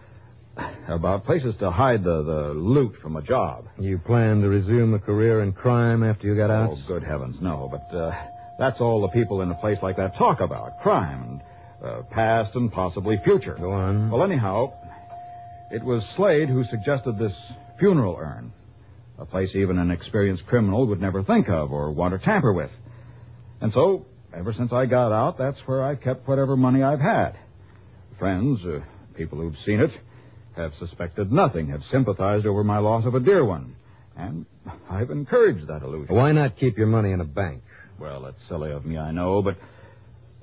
about 0.87 1.25
places 1.25 1.55
to 1.59 1.71
hide 1.71 2.03
the, 2.03 2.23
the 2.23 2.53
loot 2.53 2.95
from 3.01 3.15
a 3.15 3.21
job. 3.21 3.65
You 3.79 3.97
planned 3.99 4.41
to 4.43 4.49
resume 4.49 4.93
a 4.93 4.99
career 4.99 5.41
in 5.41 5.53
crime 5.53 6.03
after 6.03 6.27
you 6.27 6.35
got 6.35 6.49
out? 6.49 6.71
Oh, 6.71 6.79
good 6.87 7.03
heavens, 7.03 7.37
no. 7.41 7.69
But 7.71 7.95
uh, 7.95 8.11
that's 8.59 8.79
all 8.79 9.01
the 9.01 9.09
people 9.09 9.41
in 9.41 9.51
a 9.51 9.55
place 9.55 9.77
like 9.81 9.97
that 9.97 10.15
talk 10.17 10.39
about 10.39 10.79
crime 10.81 11.23
and 11.23 11.41
uh, 11.83 12.01
past 12.11 12.55
and 12.55 12.71
possibly 12.71 13.17
future. 13.23 13.55
Go 13.59 13.71
on. 13.71 14.09
Well, 14.09 14.23
anyhow, 14.23 14.73
it 15.71 15.83
was 15.83 16.03
Slade 16.15 16.49
who 16.49 16.63
suggested 16.65 17.19
this 17.19 17.33
funeral 17.79 18.15
urn, 18.17 18.51
a 19.19 19.25
place 19.25 19.49
even 19.53 19.77
an 19.77 19.91
experienced 19.91 20.45
criminal 20.47 20.87
would 20.87 21.01
never 21.01 21.23
think 21.23 21.49
of 21.49 21.71
or 21.71 21.91
want 21.91 22.19
to 22.19 22.25
tamper 22.25 22.53
with. 22.53 22.71
And 23.61 23.71
so, 23.73 24.05
ever 24.33 24.53
since 24.53 24.71
I 24.71 24.85
got 24.85 25.11
out, 25.11 25.37
that's 25.37 25.57
where 25.65 25.83
I 25.83 25.95
kept 25.95 26.27
whatever 26.27 26.55
money 26.55 26.83
I've 26.83 26.99
had. 26.99 27.37
Friends, 28.19 28.59
uh, 28.65 28.79
people 29.15 29.39
who've 29.39 29.55
seen 29.65 29.79
it, 29.79 29.91
have 30.57 30.73
suspected 30.79 31.31
nothing, 31.31 31.69
have 31.69 31.81
sympathized 31.91 32.45
over 32.45 32.63
my 32.63 32.79
loss 32.79 33.05
of 33.05 33.15
a 33.15 33.19
dear 33.19 33.45
one. 33.45 33.75
And 34.15 34.45
I've 34.89 35.09
encouraged 35.11 35.67
that 35.67 35.83
illusion. 35.83 36.15
Why 36.15 36.31
not 36.31 36.57
keep 36.57 36.77
your 36.77 36.87
money 36.87 37.11
in 37.11 37.21
a 37.21 37.25
bank? 37.25 37.63
Well, 37.99 38.21
that's 38.23 38.37
silly 38.49 38.71
of 38.71 38.85
me, 38.85 38.97
I 38.97 39.11
know, 39.11 39.41
but 39.41 39.57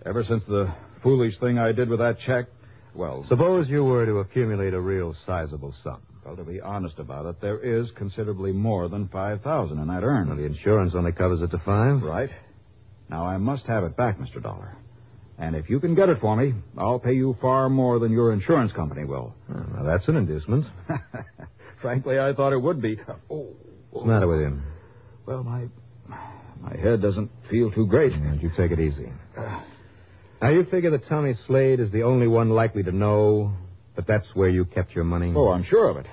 ever 0.06 0.24
since 0.24 0.42
the 0.48 0.72
foolish 1.02 1.38
thing 1.38 1.58
I 1.58 1.72
did 1.72 1.88
with 1.88 1.98
that 2.00 2.18
check, 2.26 2.46
well, 2.94 3.24
Suppose 3.28 3.68
you 3.68 3.84
were 3.84 4.06
to 4.06 4.18
accumulate 4.20 4.72
a 4.72 4.80
real 4.80 5.14
sizable 5.26 5.74
sum. 5.82 6.00
well, 6.24 6.36
to 6.36 6.44
be 6.44 6.60
honest 6.60 6.98
about 6.98 7.26
it, 7.26 7.40
there 7.40 7.58
is 7.58 7.88
considerably 7.96 8.52
more 8.52 8.88
than 8.88 9.08
five 9.08 9.42
thousand 9.42 9.78
in 9.80 9.88
that 9.88 10.02
Well, 10.02 10.10
urn. 10.10 10.36
the 10.36 10.44
insurance 10.44 10.92
only 10.94 11.10
covers 11.12 11.42
it 11.42 11.50
to 11.50 11.58
five. 11.58 12.02
Right. 12.02 12.30
Now 13.10 13.26
I 13.26 13.36
must 13.36 13.64
have 13.66 13.82
it 13.84 13.96
back, 13.96 14.18
Mr. 14.18 14.40
Dollar. 14.42 14.76
And 15.38 15.56
if 15.56 15.68
you 15.68 15.80
can 15.80 15.94
get 15.94 16.08
it 16.08 16.20
for 16.20 16.36
me, 16.36 16.54
I'll 16.78 17.00
pay 17.00 17.14
you 17.14 17.36
far 17.40 17.68
more 17.68 17.98
than 17.98 18.12
your 18.12 18.32
insurance 18.32 18.72
company 18.72 19.04
will. 19.04 19.34
Now, 19.48 19.82
that's 19.84 20.06
an 20.08 20.16
inducement. 20.16 20.66
Frankly, 21.82 22.18
I 22.18 22.32
thought 22.32 22.52
it 22.52 22.60
would 22.62 22.80
be. 22.80 22.98
Oh, 23.30 23.48
What's 23.90 24.06
the 24.06 24.12
matter 24.12 24.28
with 24.28 24.40
him? 24.40 24.62
well, 25.26 25.42
my 25.42 25.66
my 26.60 26.76
head 26.76 27.02
doesn't 27.02 27.30
feel 27.50 27.70
too 27.70 27.86
great. 27.86 28.12
And 28.12 28.40
you 28.42 28.50
take 28.56 28.70
it 28.70 28.80
easy. 28.80 29.12
Now, 30.42 30.50
you 30.50 30.64
figure 30.66 30.90
that 30.90 31.08
Tommy 31.08 31.34
Slade 31.46 31.80
is 31.80 31.90
the 31.90 32.02
only 32.02 32.26
one 32.28 32.50
likely 32.50 32.82
to 32.82 32.92
know 32.92 33.54
that 33.96 34.06
that's 34.06 34.26
where 34.34 34.50
you 34.50 34.66
kept 34.66 34.94
your 34.94 35.04
money? 35.04 35.32
Oh, 35.34 35.48
I'm 35.48 35.64
sure 35.64 35.88
of 35.88 35.96
it. 35.96 36.04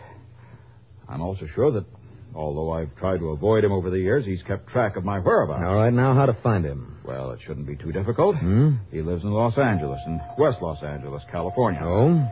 I'm 1.10 1.22
also 1.22 1.48
sure 1.54 1.70
that, 1.72 1.84
although 2.34 2.72
I've 2.72 2.96
tried 2.96 3.20
to 3.20 3.30
avoid 3.30 3.64
him 3.64 3.72
over 3.72 3.90
the 3.90 4.00
years, 4.00 4.26
he's 4.26 4.42
kept 4.44 4.68
track 4.68 4.96
of 4.96 5.04
my 5.04 5.20
whereabouts. 5.20 5.64
All 5.66 5.76
right, 5.76 5.94
now 5.94 6.14
how 6.14 6.26
to 6.26 6.38
find 6.42 6.66
him? 6.66 6.98
Well, 7.04 7.32
it 7.32 7.40
shouldn't 7.46 7.68
be 7.68 7.76
too 7.76 7.92
difficult. 7.92 8.36
Hmm? 8.38 8.76
He 8.92 9.02
lives 9.02 9.24
in 9.24 9.32
Los 9.32 9.58
Angeles, 9.58 10.00
in 10.06 10.22
West 10.38 10.62
Los 10.62 10.82
Angeles, 10.84 11.24
California. 11.32 11.82
Oh? 11.84 12.28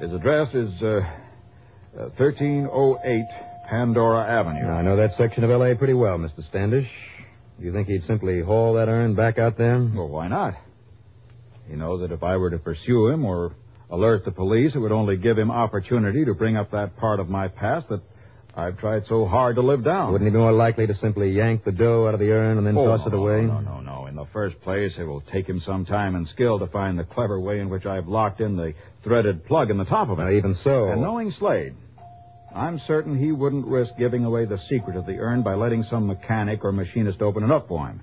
His 0.00 0.12
address 0.12 0.54
is 0.54 0.70
uh, 0.82 1.00
uh, 1.96 2.08
1308 2.16 3.24
Pandora 3.68 4.24
Avenue. 4.26 4.68
I 4.68 4.82
know 4.82 4.96
that 4.96 5.16
section 5.18 5.44
of 5.44 5.50
L.A. 5.50 5.74
pretty 5.74 5.94
well, 5.94 6.18
Mr. 6.18 6.46
Standish. 6.48 6.88
You 7.58 7.72
think 7.72 7.88
he'd 7.88 8.04
simply 8.06 8.40
haul 8.40 8.74
that 8.74 8.88
urn 8.88 9.14
back 9.14 9.38
out 9.38 9.56
there? 9.56 9.78
Well, 9.78 10.08
why 10.08 10.28
not? 10.28 10.54
You 11.68 11.76
know 11.76 11.98
that 11.98 12.12
if 12.12 12.22
I 12.22 12.36
were 12.36 12.50
to 12.50 12.58
pursue 12.58 13.08
him 13.08 13.24
or 13.24 13.54
alert 13.90 14.24
the 14.24 14.30
police, 14.30 14.72
it 14.74 14.78
would 14.78 14.92
only 14.92 15.16
give 15.16 15.38
him 15.38 15.50
opportunity 15.50 16.24
to 16.24 16.34
bring 16.34 16.56
up 16.56 16.70
that 16.72 16.96
part 16.96 17.18
of 17.18 17.28
my 17.28 17.48
past 17.48 17.88
that 17.88 18.02
I've 18.56 18.78
tried 18.78 19.04
so 19.06 19.26
hard 19.26 19.56
to 19.56 19.62
live 19.62 19.84
down. 19.84 20.12
Wouldn't 20.12 20.26
he 20.28 20.32
be 20.32 20.38
more 20.38 20.52
likely 20.52 20.86
to 20.86 20.96
simply 21.02 21.30
yank 21.30 21.64
the 21.64 21.72
dough 21.72 22.08
out 22.08 22.14
of 22.14 22.20
the 22.20 22.30
urn 22.30 22.56
and 22.56 22.66
then 22.66 22.76
Oh, 22.78 22.86
toss 22.86 23.00
no, 23.00 23.06
it 23.08 23.14
away? 23.14 23.42
No, 23.42 23.60
no, 23.60 23.80
no, 23.80 24.00
no. 24.00 24.06
In 24.06 24.16
the 24.16 24.24
first 24.32 24.58
place, 24.62 24.92
it 24.98 25.04
will 25.04 25.20
take 25.30 25.46
him 25.46 25.60
some 25.66 25.84
time 25.84 26.14
and 26.14 26.26
skill 26.28 26.58
to 26.60 26.66
find 26.68 26.98
the 26.98 27.04
clever 27.04 27.38
way 27.38 27.60
in 27.60 27.68
which 27.68 27.84
I've 27.84 28.08
locked 28.08 28.40
in 28.40 28.56
the 28.56 28.72
threaded 29.04 29.44
plug 29.44 29.70
in 29.70 29.76
the 29.76 29.84
top 29.84 30.08
of 30.08 30.18
it. 30.18 30.22
Now, 30.22 30.30
even 30.30 30.56
so. 30.64 30.88
And 30.88 31.02
knowing 31.02 31.32
Slade, 31.38 31.74
I'm 32.54 32.80
certain 32.86 33.18
he 33.18 33.30
wouldn't 33.30 33.66
risk 33.66 33.92
giving 33.98 34.24
away 34.24 34.46
the 34.46 34.58
secret 34.70 34.96
of 34.96 35.04
the 35.04 35.18
urn 35.18 35.42
by 35.42 35.54
letting 35.54 35.84
some 35.90 36.06
mechanic 36.06 36.64
or 36.64 36.72
machinist 36.72 37.20
open 37.20 37.42
it 37.44 37.50
up 37.50 37.68
for 37.68 37.86
him. 37.86 38.00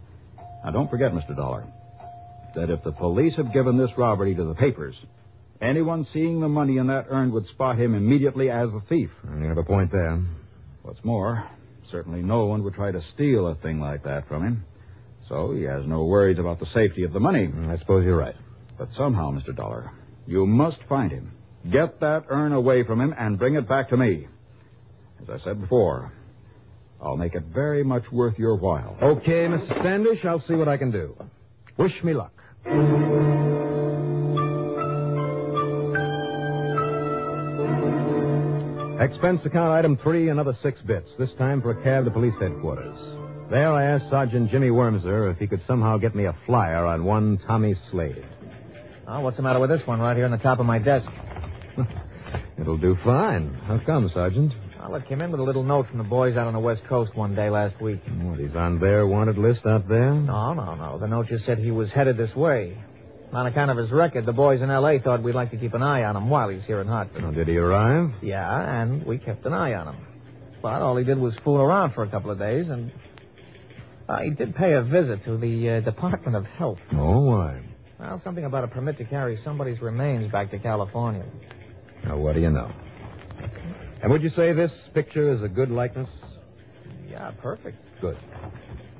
Now, 0.63 0.69
don't 0.69 0.89
forget, 0.91 1.11
Mr. 1.13 1.35
Dollar, 1.35 1.65
that 2.55 2.69
if 2.69 2.83
the 2.83 2.91
police 2.91 3.35
have 3.37 3.51
given 3.53 3.75
this 3.77 3.89
robbery 3.97 4.35
to 4.35 4.43
the 4.43 4.53
papers, 4.53 4.93
anyone 5.61 6.05
seeing 6.13 6.39
the 6.41 6.47
money 6.47 6.77
in 6.77 6.85
that 6.87 7.07
urn 7.09 7.31
would 7.31 7.47
spot 7.47 7.79
him 7.79 7.95
immediately 7.95 8.51
as 8.51 8.69
a 8.69 8.81
thief. 8.87 9.09
You 9.39 9.47
have 9.47 9.57
a 9.57 9.63
point 9.63 9.91
there. 9.91 10.21
What's 10.83 11.03
more, 11.03 11.49
certainly 11.89 12.21
no 12.21 12.45
one 12.45 12.63
would 12.63 12.73
try 12.73 12.91
to 12.91 13.01
steal 13.13 13.47
a 13.47 13.55
thing 13.55 13.79
like 13.79 14.03
that 14.03 14.27
from 14.27 14.43
him. 14.43 14.65
So 15.29 15.53
he 15.53 15.63
has 15.63 15.85
no 15.85 16.03
worries 16.03 16.39
about 16.39 16.59
the 16.59 16.65
safety 16.67 17.03
of 17.03 17.13
the 17.13 17.19
money. 17.19 17.47
Mm, 17.47 17.69
I 17.73 17.79
suppose 17.79 18.05
you're 18.05 18.17
right. 18.17 18.35
But 18.77 18.89
somehow, 18.97 19.31
Mr. 19.31 19.55
Dollar, 19.55 19.91
you 20.27 20.45
must 20.45 20.79
find 20.89 21.09
him. 21.09 21.31
Get 21.71 22.01
that 22.01 22.25
urn 22.29 22.51
away 22.51 22.83
from 22.83 22.99
him 22.99 23.15
and 23.17 23.39
bring 23.39 23.55
it 23.55 23.67
back 23.67 23.89
to 23.89 23.97
me. 23.97 24.27
As 25.21 25.29
I 25.29 25.43
said 25.45 25.61
before, 25.61 26.11
I'll 27.01 27.15
make 27.15 27.35
it 27.35 27.43
very 27.53 27.83
much 27.83 28.03
worth 28.11 28.37
your 28.37 28.57
while. 28.57 28.97
Okay, 29.01 29.47
Mr. 29.47 29.79
Standish, 29.79 30.25
I'll 30.25 30.43
see 30.45 30.55
what 30.55 30.67
I 30.67 30.75
can 30.75 30.91
do. 30.91 31.15
Wish 31.77 32.03
me 32.03 32.13
luck. 32.13 32.33
Expense 39.03 39.41
account 39.43 39.69
item 39.69 39.97
three, 39.97 40.29
another 40.29 40.57
six 40.63 40.79
bits, 40.83 41.09
this 41.19 41.29
time 41.37 41.61
for 41.61 41.71
a 41.71 41.83
cab 41.83 42.05
to 42.05 42.11
police 42.11 42.33
headquarters. 42.39 42.97
There 43.51 43.69
I 43.69 43.83
asked 43.83 44.09
Sergeant 44.09 44.49
Jimmy 44.49 44.69
Wormser 44.69 45.29
if 45.29 45.37
he 45.39 45.45
could 45.45 45.61
somehow 45.67 45.97
get 45.97 46.15
me 46.15 46.23
a 46.23 46.33
flyer 46.45 46.85
on 46.85 47.03
one 47.03 47.37
Tommy 47.45 47.75
Slade. 47.91 48.25
Oh, 49.05 49.19
what's 49.19 49.35
the 49.35 49.43
matter 49.43 49.59
with 49.59 49.71
this 49.71 49.85
one 49.85 49.99
right 49.99 50.15
here 50.15 50.23
on 50.23 50.31
the 50.31 50.37
top 50.37 50.59
of 50.59 50.65
my 50.65 50.79
desk? 50.79 51.05
It'll 52.57 52.77
do 52.77 52.97
fine. 53.03 53.53
How 53.65 53.81
come, 53.85 54.09
Sergeant? 54.13 54.53
Ah, 54.79 54.87
well, 54.87 55.01
it 55.01 55.07
came 55.09 55.19
in 55.19 55.31
with 55.31 55.41
a 55.41 55.43
little 55.43 55.63
note 55.63 55.89
from 55.89 55.97
the 55.97 56.05
boys 56.05 56.37
out 56.37 56.47
on 56.47 56.53
the 56.53 56.59
West 56.59 56.83
Coast 56.87 57.13
one 57.13 57.35
day 57.35 57.49
last 57.49 57.81
week. 57.81 57.99
What, 58.21 58.39
he's 58.39 58.55
on 58.55 58.79
their 58.79 59.05
wanted 59.05 59.37
list 59.37 59.65
out 59.65 59.89
there? 59.89 60.13
No, 60.13 60.53
no, 60.53 60.75
no. 60.75 60.97
The 60.97 61.07
note 61.07 61.27
just 61.27 61.45
said 61.45 61.59
he 61.59 61.71
was 61.71 61.91
headed 61.91 62.15
this 62.15 62.33
way. 62.37 62.77
On 63.33 63.47
account 63.47 63.71
of 63.71 63.77
his 63.77 63.89
record, 63.89 64.27
the 64.27 64.31
boys 64.33 64.61
in 64.61 64.69
L.A. 64.69 64.99
thought 64.99 65.23
we'd 65.23 65.33
like 65.33 65.49
to 65.51 65.57
keep 65.57 65.73
an 65.73 65.81
eye 65.81 66.03
on 66.03 66.15
him 66.15 66.29
while 66.29 66.49
he's 66.49 66.61
here 66.67 66.79
in 66.81 66.87
Hartford. 66.87 67.23
Oh, 67.23 67.31
did 67.31 67.47
he 67.47 67.57
arrive? 67.57 68.11
Yeah, 68.21 68.81
and 68.81 69.03
we 69.03 69.17
kept 69.17 69.43
an 69.47 69.53
eye 69.53 69.73
on 69.73 69.95
him. 69.95 70.05
But 70.61 70.83
all 70.83 70.95
he 70.97 71.03
did 71.03 71.17
was 71.17 71.33
fool 71.43 71.59
around 71.59 71.93
for 71.93 72.03
a 72.03 72.09
couple 72.09 72.29
of 72.29 72.37
days, 72.37 72.69
and 72.69 72.91
uh, 74.07 74.19
he 74.19 74.29
did 74.29 74.55
pay 74.55 74.73
a 74.73 74.83
visit 74.83 75.25
to 75.25 75.37
the 75.37 75.69
uh, 75.69 75.79
Department 75.79 76.35
of 76.35 76.45
Health. 76.45 76.77
Oh, 76.93 77.21
why? 77.21 77.63
Well, 77.99 78.21
something 78.23 78.45
about 78.45 78.65
a 78.65 78.67
permit 78.67 78.97
to 78.99 79.05
carry 79.05 79.39
somebody's 79.43 79.81
remains 79.81 80.31
back 80.31 80.51
to 80.51 80.59
California. 80.59 81.25
Now, 82.03 82.17
what 82.17 82.35
do 82.35 82.41
you 82.41 82.51
know? 82.51 82.71
And 84.03 84.11
would 84.11 84.21
you 84.21 84.29
say 84.35 84.53
this 84.53 84.71
picture 84.93 85.33
is 85.33 85.41
a 85.41 85.47
good 85.47 85.71
likeness? 85.71 86.09
Yeah, 87.09 87.31
perfect. 87.41 87.77
Good. 87.99 88.17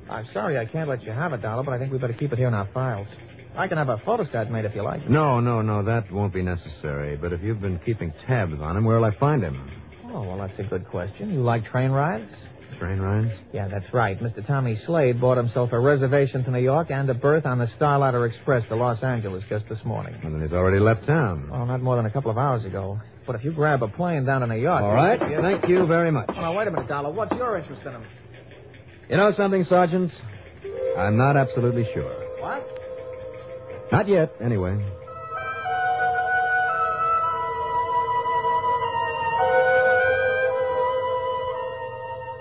I'm 0.09 0.25
sorry 0.33 0.57
I 0.57 0.65
can't 0.65 0.89
let 0.89 1.03
you 1.03 1.11
have 1.11 1.33
it, 1.33 1.41
Dollar, 1.41 1.63
but 1.63 1.73
I 1.73 1.77
think 1.77 1.91
we 1.91 1.99
better 1.99 2.13
keep 2.13 2.31
it 2.33 2.39
here 2.39 2.47
in 2.47 2.53
our 2.53 2.69
files. 2.73 3.07
I 3.55 3.67
can 3.67 3.77
have 3.77 3.89
a 3.89 3.97
photostat 3.97 4.49
made 4.49 4.65
if 4.65 4.73
you 4.75 4.81
like. 4.81 5.07
No, 5.09 5.39
no, 5.39 5.61
no, 5.61 5.83
that 5.83 6.11
won't 6.11 6.33
be 6.33 6.41
necessary. 6.41 7.15
But 7.17 7.33
if 7.33 7.41
you've 7.43 7.61
been 7.61 7.79
keeping 7.79 8.13
tabs 8.27 8.59
on 8.59 8.75
him, 8.77 8.83
where'll 8.85 9.05
I 9.05 9.15
find 9.17 9.43
him? 9.43 9.69
Oh, 10.11 10.21
well, 10.23 10.37
that's 10.37 10.57
a 10.59 10.63
good 10.63 10.87
question. 10.89 11.31
You 11.33 11.41
like 11.41 11.65
train 11.65 11.91
rides? 11.91 12.31
Train 12.79 12.99
rides? 12.99 13.31
Yeah, 13.53 13.67
that's 13.67 13.91
right. 13.93 14.19
Mr. 14.19 14.45
Tommy 14.45 14.79
Slade 14.85 15.21
bought 15.21 15.37
himself 15.37 15.71
a 15.71 15.79
reservation 15.79 16.43
to 16.45 16.51
New 16.51 16.59
York 16.59 16.89
and 16.89 17.07
a 17.09 17.13
berth 17.13 17.45
on 17.45 17.59
the 17.59 17.67
Starlighter 17.79 18.27
Express 18.27 18.67
to 18.69 18.75
Los 18.75 19.01
Angeles 19.03 19.43
just 19.49 19.69
this 19.69 19.77
morning. 19.85 20.15
And 20.23 20.33
then 20.33 20.41
he's 20.41 20.53
already 20.53 20.79
left 20.79 21.05
town. 21.05 21.49
Well, 21.51 21.65
not 21.67 21.81
more 21.81 21.95
than 21.95 22.07
a 22.07 22.11
couple 22.11 22.31
of 22.31 22.37
hours 22.39 22.65
ago. 22.65 22.99
But 23.27 23.35
if 23.35 23.43
you 23.45 23.51
grab 23.53 23.83
a 23.83 23.87
plane 23.87 24.25
down 24.25 24.41
to 24.41 24.47
New 24.47 24.59
York... 24.59 24.81
All 24.81 24.93
right. 24.93 25.19
you- 25.29 25.41
Thank 25.41 25.69
you 25.69 25.85
very 25.85 26.11
much. 26.11 26.25
Oh, 26.29 26.41
now, 26.41 26.57
wait 26.57 26.67
a 26.67 26.71
minute, 26.71 26.89
Dollar. 26.89 27.11
What's 27.11 27.31
your 27.37 27.57
interest 27.57 27.81
in 27.85 27.91
him? 27.93 28.03
You 29.09 29.17
know 29.17 29.31
something, 29.37 29.63
Sergeant? 29.69 30.11
I'm 30.97 31.15
not 31.17 31.37
absolutely 31.37 31.87
sure. 31.93 32.22
Not 33.93 34.07
yet, 34.07 34.33
anyway. 34.41 34.75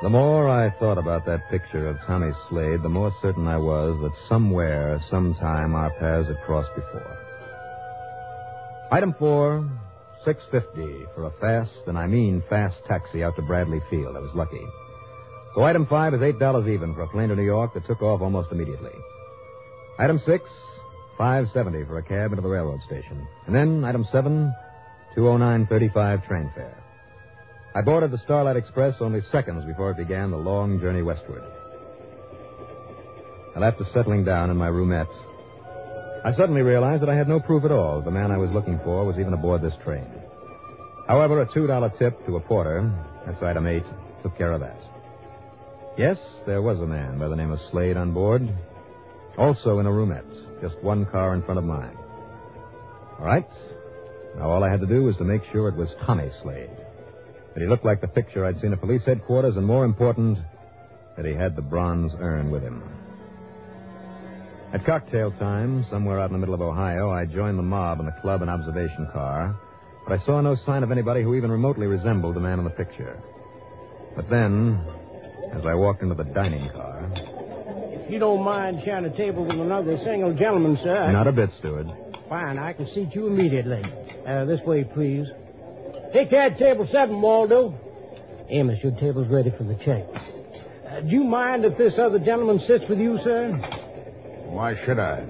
The 0.00 0.08
more 0.08 0.48
I 0.48 0.70
thought 0.80 0.96
about 0.96 1.26
that 1.26 1.50
picture 1.50 1.88
of 1.88 1.98
Tommy 2.06 2.32
Slade, 2.48 2.82
the 2.82 2.88
more 2.88 3.12
certain 3.20 3.46
I 3.46 3.58
was 3.58 4.00
that 4.00 4.12
somewhere, 4.30 4.98
sometime, 5.10 5.74
our 5.74 5.90
paths 6.00 6.28
had 6.28 6.38
crossed 6.46 6.74
before. 6.74 7.18
Item 8.90 9.14
four, 9.18 9.68
six 10.24 10.40
fifty 10.50 11.04
for 11.14 11.24
a 11.26 11.30
fast, 11.38 11.86
and 11.86 11.98
I 11.98 12.06
mean 12.06 12.42
fast 12.48 12.76
taxi 12.88 13.22
out 13.22 13.36
to 13.36 13.42
Bradley 13.42 13.82
Field. 13.90 14.16
I 14.16 14.20
was 14.20 14.34
lucky. 14.34 14.64
So 15.54 15.64
item 15.64 15.84
five 15.84 16.14
is 16.14 16.22
eight 16.22 16.38
dollars 16.38 16.66
even 16.66 16.94
for 16.94 17.02
a 17.02 17.08
plane 17.08 17.28
to 17.28 17.36
New 17.36 17.44
York 17.44 17.74
that 17.74 17.86
took 17.86 18.00
off 18.00 18.22
almost 18.22 18.50
immediately. 18.50 18.96
Item 19.98 20.18
six, 20.24 20.42
five 21.22 21.46
seventy 21.54 21.84
for 21.84 21.98
a 21.98 22.02
cab 22.02 22.32
into 22.32 22.42
the 22.42 22.48
railroad 22.48 22.80
station. 22.84 23.24
And 23.46 23.54
then 23.54 23.84
item 23.84 24.04
seven, 24.10 24.52
two 25.14 25.28
oh 25.28 25.36
nine 25.36 25.68
thirty 25.68 25.88
five 25.88 26.26
train 26.26 26.50
fare. 26.52 26.76
I 27.76 27.80
boarded 27.80 28.10
the 28.10 28.18
Starlight 28.24 28.56
Express 28.56 28.96
only 28.98 29.20
seconds 29.30 29.64
before 29.64 29.92
it 29.92 29.98
began 29.98 30.32
the 30.32 30.36
long 30.36 30.80
journey 30.80 31.02
westward. 31.02 31.44
And 33.54 33.62
after 33.62 33.84
settling 33.94 34.24
down 34.24 34.50
in 34.50 34.56
my 34.56 34.66
roomette, 34.66 35.06
I 36.24 36.34
suddenly 36.36 36.62
realized 36.62 37.02
that 37.02 37.08
I 37.08 37.14
had 37.14 37.28
no 37.28 37.38
proof 37.38 37.64
at 37.64 37.70
all 37.70 37.98
that 37.98 38.04
the 38.04 38.10
man 38.10 38.32
I 38.32 38.38
was 38.38 38.50
looking 38.50 38.80
for 38.82 39.04
was 39.04 39.16
even 39.20 39.32
aboard 39.32 39.62
this 39.62 39.74
train. 39.84 40.08
However, 41.06 41.40
a 41.40 41.54
two 41.54 41.68
dollar 41.68 41.92
tip 42.00 42.26
to 42.26 42.34
a 42.34 42.40
porter, 42.40 42.92
that's 43.26 43.40
item 43.40 43.68
eight, 43.68 43.84
took 44.24 44.36
care 44.36 44.50
of 44.50 44.60
that. 44.60 44.80
Yes, 45.96 46.16
there 46.48 46.62
was 46.62 46.80
a 46.80 46.86
man 46.86 47.20
by 47.20 47.28
the 47.28 47.36
name 47.36 47.52
of 47.52 47.60
Slade 47.70 47.96
on 47.96 48.12
board, 48.12 48.42
also 49.38 49.78
in 49.78 49.86
a 49.86 49.90
roomette, 49.90 50.24
just 50.62 50.82
one 50.82 51.04
car 51.06 51.34
in 51.34 51.42
front 51.42 51.58
of 51.58 51.64
mine. 51.64 51.96
All 53.18 53.26
right. 53.26 53.46
Now 54.36 54.48
all 54.48 54.64
I 54.64 54.70
had 54.70 54.80
to 54.80 54.86
do 54.86 55.04
was 55.04 55.16
to 55.16 55.24
make 55.24 55.42
sure 55.52 55.68
it 55.68 55.76
was 55.76 55.88
Tommy 56.06 56.30
Slade. 56.42 56.70
That 57.52 57.60
he 57.60 57.66
looked 57.66 57.84
like 57.84 58.00
the 58.00 58.08
picture 58.08 58.46
I'd 58.46 58.60
seen 58.62 58.72
at 58.72 58.80
police 58.80 59.02
headquarters, 59.04 59.56
and 59.56 59.66
more 59.66 59.84
important, 59.84 60.38
that 61.16 61.26
he 61.26 61.34
had 61.34 61.54
the 61.54 61.62
bronze 61.62 62.12
urn 62.18 62.50
with 62.50 62.62
him. 62.62 62.82
At 64.72 64.86
cocktail 64.86 65.32
time, 65.32 65.84
somewhere 65.90 66.18
out 66.18 66.30
in 66.30 66.32
the 66.32 66.38
middle 66.38 66.54
of 66.54 66.62
Ohio, 66.62 67.10
I 67.10 67.26
joined 67.26 67.58
the 67.58 67.62
mob 67.62 68.00
in 68.00 68.06
the 68.06 68.16
club 68.22 68.40
and 68.40 68.50
observation 68.50 69.06
car, 69.12 69.54
but 70.08 70.18
I 70.18 70.24
saw 70.24 70.40
no 70.40 70.56
sign 70.64 70.82
of 70.82 70.90
anybody 70.90 71.22
who 71.22 71.34
even 71.34 71.50
remotely 71.50 71.86
resembled 71.86 72.36
the 72.36 72.40
man 72.40 72.58
in 72.58 72.64
the 72.64 72.70
picture. 72.70 73.20
But 74.16 74.30
then, 74.30 74.80
as 75.52 75.66
I 75.66 75.74
walked 75.74 76.02
into 76.02 76.14
the 76.14 76.24
dining 76.24 76.70
car, 76.70 77.10
you 78.12 78.18
don't 78.18 78.44
mind 78.44 78.82
sharing 78.84 79.06
a 79.06 79.16
table 79.16 79.44
with 79.44 79.58
another 79.58 79.98
single 80.04 80.34
gentleman, 80.34 80.78
sir. 80.84 81.10
Not 81.12 81.26
a 81.26 81.32
bit, 81.32 81.50
steward. 81.58 81.88
Fine, 82.28 82.58
I 82.58 82.72
can 82.74 82.86
seat 82.94 83.08
you 83.14 83.26
immediately. 83.26 83.82
Uh, 84.26 84.44
this 84.44 84.60
way, 84.66 84.84
please. 84.84 85.26
Take 86.12 86.30
care 86.30 86.52
of 86.52 86.58
table 86.58 86.88
seven, 86.92 87.20
Waldo. 87.20 87.74
Amos, 88.50 88.78
your 88.82 88.92
table's 89.00 89.28
ready 89.28 89.50
for 89.56 89.64
the 89.64 89.74
check. 89.84 90.04
Uh, 90.86 91.00
do 91.00 91.08
you 91.08 91.24
mind 91.24 91.64
if 91.64 91.76
this 91.78 91.94
other 91.98 92.18
gentleman 92.18 92.60
sits 92.68 92.84
with 92.88 92.98
you, 92.98 93.18
sir? 93.24 93.50
Why 94.46 94.74
should 94.84 94.98
I? 94.98 95.24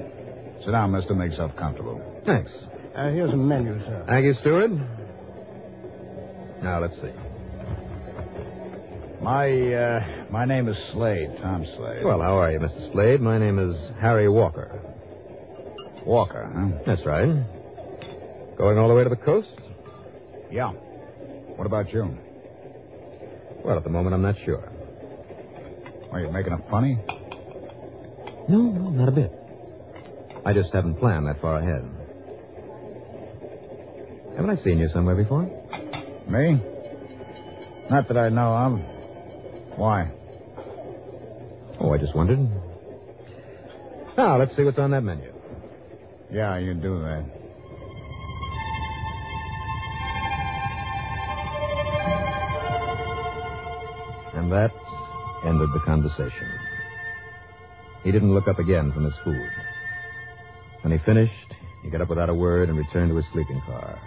Sit 0.65 0.73
down, 0.73 0.91
mister. 0.91 1.15
Make 1.15 1.31
yourself 1.31 1.53
comfortable. 1.57 2.03
Thanks. 2.27 2.51
Uh, 2.97 3.11
here's 3.11 3.33
a 3.33 3.37
menu, 3.37 3.79
sir. 3.81 4.05
Thank 4.09 4.25
you, 4.25 4.35
steward. 4.41 4.73
Now, 6.63 6.81
let's 6.81 6.95
see. 6.97 7.13
My, 9.23 9.49
uh, 9.73 10.27
my 10.33 10.45
name 10.45 10.69
is 10.69 10.77
Slade, 10.93 11.31
Tom 11.41 11.65
Slade. 11.77 12.05
Well, 12.05 12.21
how 12.21 12.39
are 12.41 12.51
you, 12.51 12.59
Mr. 12.59 12.93
Slade? 12.93 13.21
My 13.21 13.39
name 13.39 13.59
is 13.59 13.77
Harry 14.01 14.29
Walker. 14.29 14.81
Walker, 16.05 16.51
huh? 16.53 16.83
That's 16.85 17.07
right. 17.07 17.29
Going 18.59 18.79
all 18.79 18.89
the 18.89 18.95
way 18.95 19.05
to 19.05 19.11
the 19.11 19.17
coast? 19.17 19.49
Yeah. 20.51 20.71
What 20.71 21.67
about 21.67 21.93
you? 21.93 22.19
Well, 23.65 23.77
at 23.77 23.85
the 23.85 23.91
moment, 23.91 24.15
I'm 24.15 24.23
not 24.23 24.35
sure. 24.45 24.69
Are 26.11 26.21
you 26.21 26.33
making 26.33 26.53
it 26.53 26.61
funny? 26.69 26.99
No, 28.49 28.59
no, 28.59 28.91
not 28.91 29.09
a 29.09 29.13
bit. 29.13 29.33
I 30.45 30.53
just 30.53 30.73
haven't 30.73 30.97
planned 30.97 31.29
that 31.29 31.41
far 31.41 31.59
ahead. 31.59 31.89
Haven't 34.37 34.59
I 34.59 34.65
seen 34.65 34.79
you 34.79 34.89
somewhere 34.93 35.15
before? 35.15 35.45
Me? 36.29 36.61
Not 37.89 38.09
that 38.09 38.19
I 38.19 38.29
know 38.29 38.53
of. 38.53 38.81
Why? 39.83 40.09
Oh, 41.81 41.93
I 41.93 41.99
just 41.99 42.15
wondered. 42.15 42.39
Now, 44.17 44.39
let's 44.39 44.55
see 44.57 44.63
what's 44.63 44.79
on 44.79 44.93
that 44.93 45.03
menu. 45.03 45.33
Yeah, 46.31 46.57
you 46.59 46.73
do 46.75 47.01
that. 47.01 47.25
And 54.35 54.53
that 54.53 54.71
ended 55.45 55.71
the 55.75 55.81
conversation. 55.85 56.49
He 58.05 58.13
didn't 58.13 58.33
look 58.33 58.47
up 58.47 58.61
again 58.61 58.93
from 58.93 59.03
his 59.03 59.15
food. 59.25 59.51
When 60.83 60.93
he 60.93 61.05
finished, 61.05 61.55
he 61.83 61.91
got 61.91 62.01
up 62.01 62.09
without 62.09 62.29
a 62.29 62.35
word 62.35 62.69
and 62.69 62.79
returned 62.79 63.11
to 63.11 63.17
his 63.17 63.27
sleeping 63.33 63.61
car. 63.67 63.99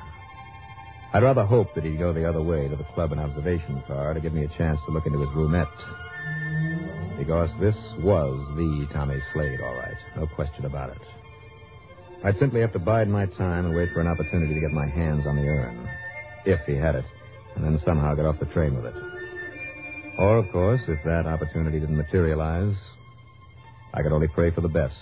I'd 1.15 1.23
rather 1.23 1.45
hope 1.45 1.73
that 1.75 1.85
he'd 1.85 1.97
go 1.97 2.11
the 2.11 2.27
other 2.27 2.41
way 2.41 2.67
to 2.67 2.75
the 2.75 2.83
club 2.93 3.13
and 3.13 3.21
observation 3.21 3.81
car 3.87 4.13
to 4.13 4.19
give 4.19 4.33
me 4.33 4.43
a 4.43 4.49
chance 4.57 4.77
to 4.85 4.91
look 4.91 5.05
into 5.05 5.19
his 5.19 5.29
roomette. 5.29 5.71
Because 7.17 7.49
this 7.57 7.77
was 7.99 8.35
the 8.57 8.85
Tommy 8.91 9.17
Slade, 9.31 9.61
all 9.61 9.75
right. 9.75 9.95
No 10.17 10.27
question 10.27 10.65
about 10.65 10.89
it. 10.89 11.01
I'd 12.25 12.37
simply 12.37 12.59
have 12.59 12.73
to 12.73 12.79
bide 12.79 13.07
my 13.07 13.27
time 13.27 13.65
and 13.65 13.73
wait 13.73 13.93
for 13.93 14.01
an 14.01 14.07
opportunity 14.07 14.55
to 14.55 14.59
get 14.59 14.73
my 14.73 14.87
hands 14.87 15.25
on 15.25 15.37
the 15.37 15.43
urn. 15.43 15.87
If 16.45 16.59
he 16.65 16.75
had 16.75 16.95
it. 16.95 17.05
And 17.55 17.63
then 17.63 17.79
somehow 17.85 18.13
get 18.13 18.25
off 18.25 18.37
the 18.41 18.47
train 18.47 18.75
with 18.75 18.83
it. 18.83 18.95
Or, 20.19 20.39
of 20.39 20.51
course, 20.51 20.81
if 20.85 21.01
that 21.05 21.27
opportunity 21.27 21.79
didn't 21.79 21.95
materialize, 21.95 22.75
I 23.93 24.01
could 24.03 24.11
only 24.11 24.27
pray 24.27 24.51
for 24.51 24.59
the 24.59 24.67
best 24.67 24.95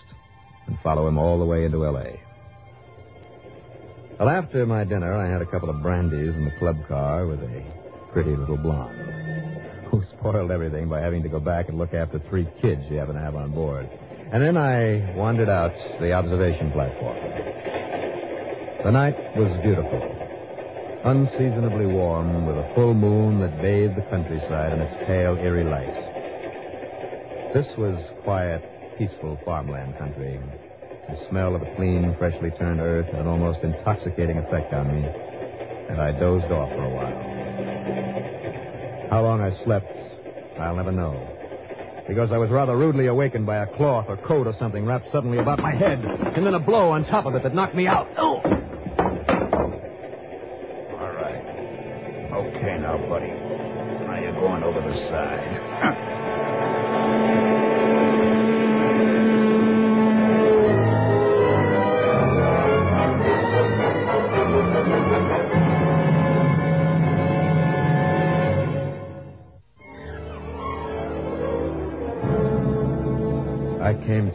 and 0.68 0.78
follow 0.84 1.08
him 1.08 1.18
all 1.18 1.40
the 1.40 1.46
way 1.46 1.66
into 1.66 1.84
L.A. 1.84 2.20
Well, 4.24 4.34
after 4.34 4.66
my 4.66 4.86
dinner, 4.86 5.14
I 5.14 5.30
had 5.30 5.42
a 5.42 5.46
couple 5.46 5.70
of 5.70 5.82
brandies 5.82 6.34
in 6.34 6.46
the 6.46 6.58
club 6.58 6.78
car 6.88 7.28
with 7.28 7.42
a 7.42 7.62
pretty 8.14 8.34
little 8.38 8.56
blonde 8.56 8.96
who 9.92 10.02
spoiled 10.18 10.50
everything 10.50 10.88
by 10.88 11.02
having 11.02 11.24
to 11.24 11.28
go 11.28 11.42
back 11.42 11.68
and 11.68 11.78
look 11.78 11.94
after 11.94 12.20
three 12.30 12.48
kids 12.62 12.84
she 12.88 12.96
happened 12.96 13.18
to 13.18 13.22
have 13.22 13.36
on 13.36 13.52
board. 13.52 13.86
And 14.32 14.42
then 14.42 14.56
I 14.56 15.14
wandered 15.18 15.50
out 15.50 15.74
the 16.00 16.14
observation 16.14 16.72
platform. 16.72 17.18
The 18.86 18.92
night 18.92 19.18
was 19.36 19.52
beautiful. 19.62 20.00
unseasonably 21.04 21.88
warm, 21.88 22.46
with 22.46 22.56
a 22.56 22.72
full 22.76 22.94
moon 22.94 23.42
that 23.42 23.62
bathed 23.62 23.98
the 23.98 24.08
countryside 24.10 24.72
in 24.72 24.80
its 24.80 24.96
pale, 25.06 25.36
eerie 25.36 25.66
light. 25.66 26.00
This 27.54 27.68
was 27.78 28.00
quiet, 28.24 28.64
peaceful 28.98 29.38
farmland 29.44 29.98
country. 29.98 30.40
The 31.10 31.18
smell 31.30 31.56
of 31.56 31.62
the 31.62 31.72
clean, 31.76 32.16
freshly 32.18 32.52
turned 32.52 32.80
earth 32.80 33.08
had 33.08 33.20
an 33.20 33.28
almost 33.28 33.60
intoxicating 33.62 34.38
effect 34.38 34.74
on 34.74 34.88
me, 34.88 35.06
and 35.90 36.00
I 36.00 36.12
dozed 36.18 36.52
off 36.52 36.70
for 36.70 36.84
a 36.84 36.90
while. 36.90 37.34
How 39.10 39.22
long 39.22 39.42
I 39.42 39.52
slept, 39.66 39.92
I'll 40.60 40.76
never 40.76 40.92
know. 40.92 41.30
Because 42.08 42.32
I 42.32 42.38
was 42.38 42.50
rather 42.50 42.78
rudely 42.78 43.08
awakened 43.08 43.46
by 43.46 43.58
a 43.58 43.68
cloth 43.68 44.06
or 44.08 44.18
coat 44.18 44.48
or 44.48 44.56
something 44.60 44.86
wrapped 44.86 45.12
suddenly 45.12 45.40
about 45.40 45.60
my 45.60 45.72
head, 45.72 46.00
and 46.04 46.46
then 46.46 46.54
a 46.54 46.60
blow 46.60 46.90
on 46.90 47.06
top 47.06 47.26
of 47.26 47.36
it 47.36 47.44
that 47.44 47.54
knocked 47.54 47.76
me 47.76 47.86
out. 47.88 48.08
Oh! 48.18 48.42
All 51.00 51.14
right. 51.14 51.44
Okay 52.34 52.78
now, 52.80 52.98
buddy. 53.10 53.28
Now 53.28 54.20
you're 54.20 54.34
going 54.40 54.64
over 54.64 54.80
the 54.82 54.96
side. 55.10 55.90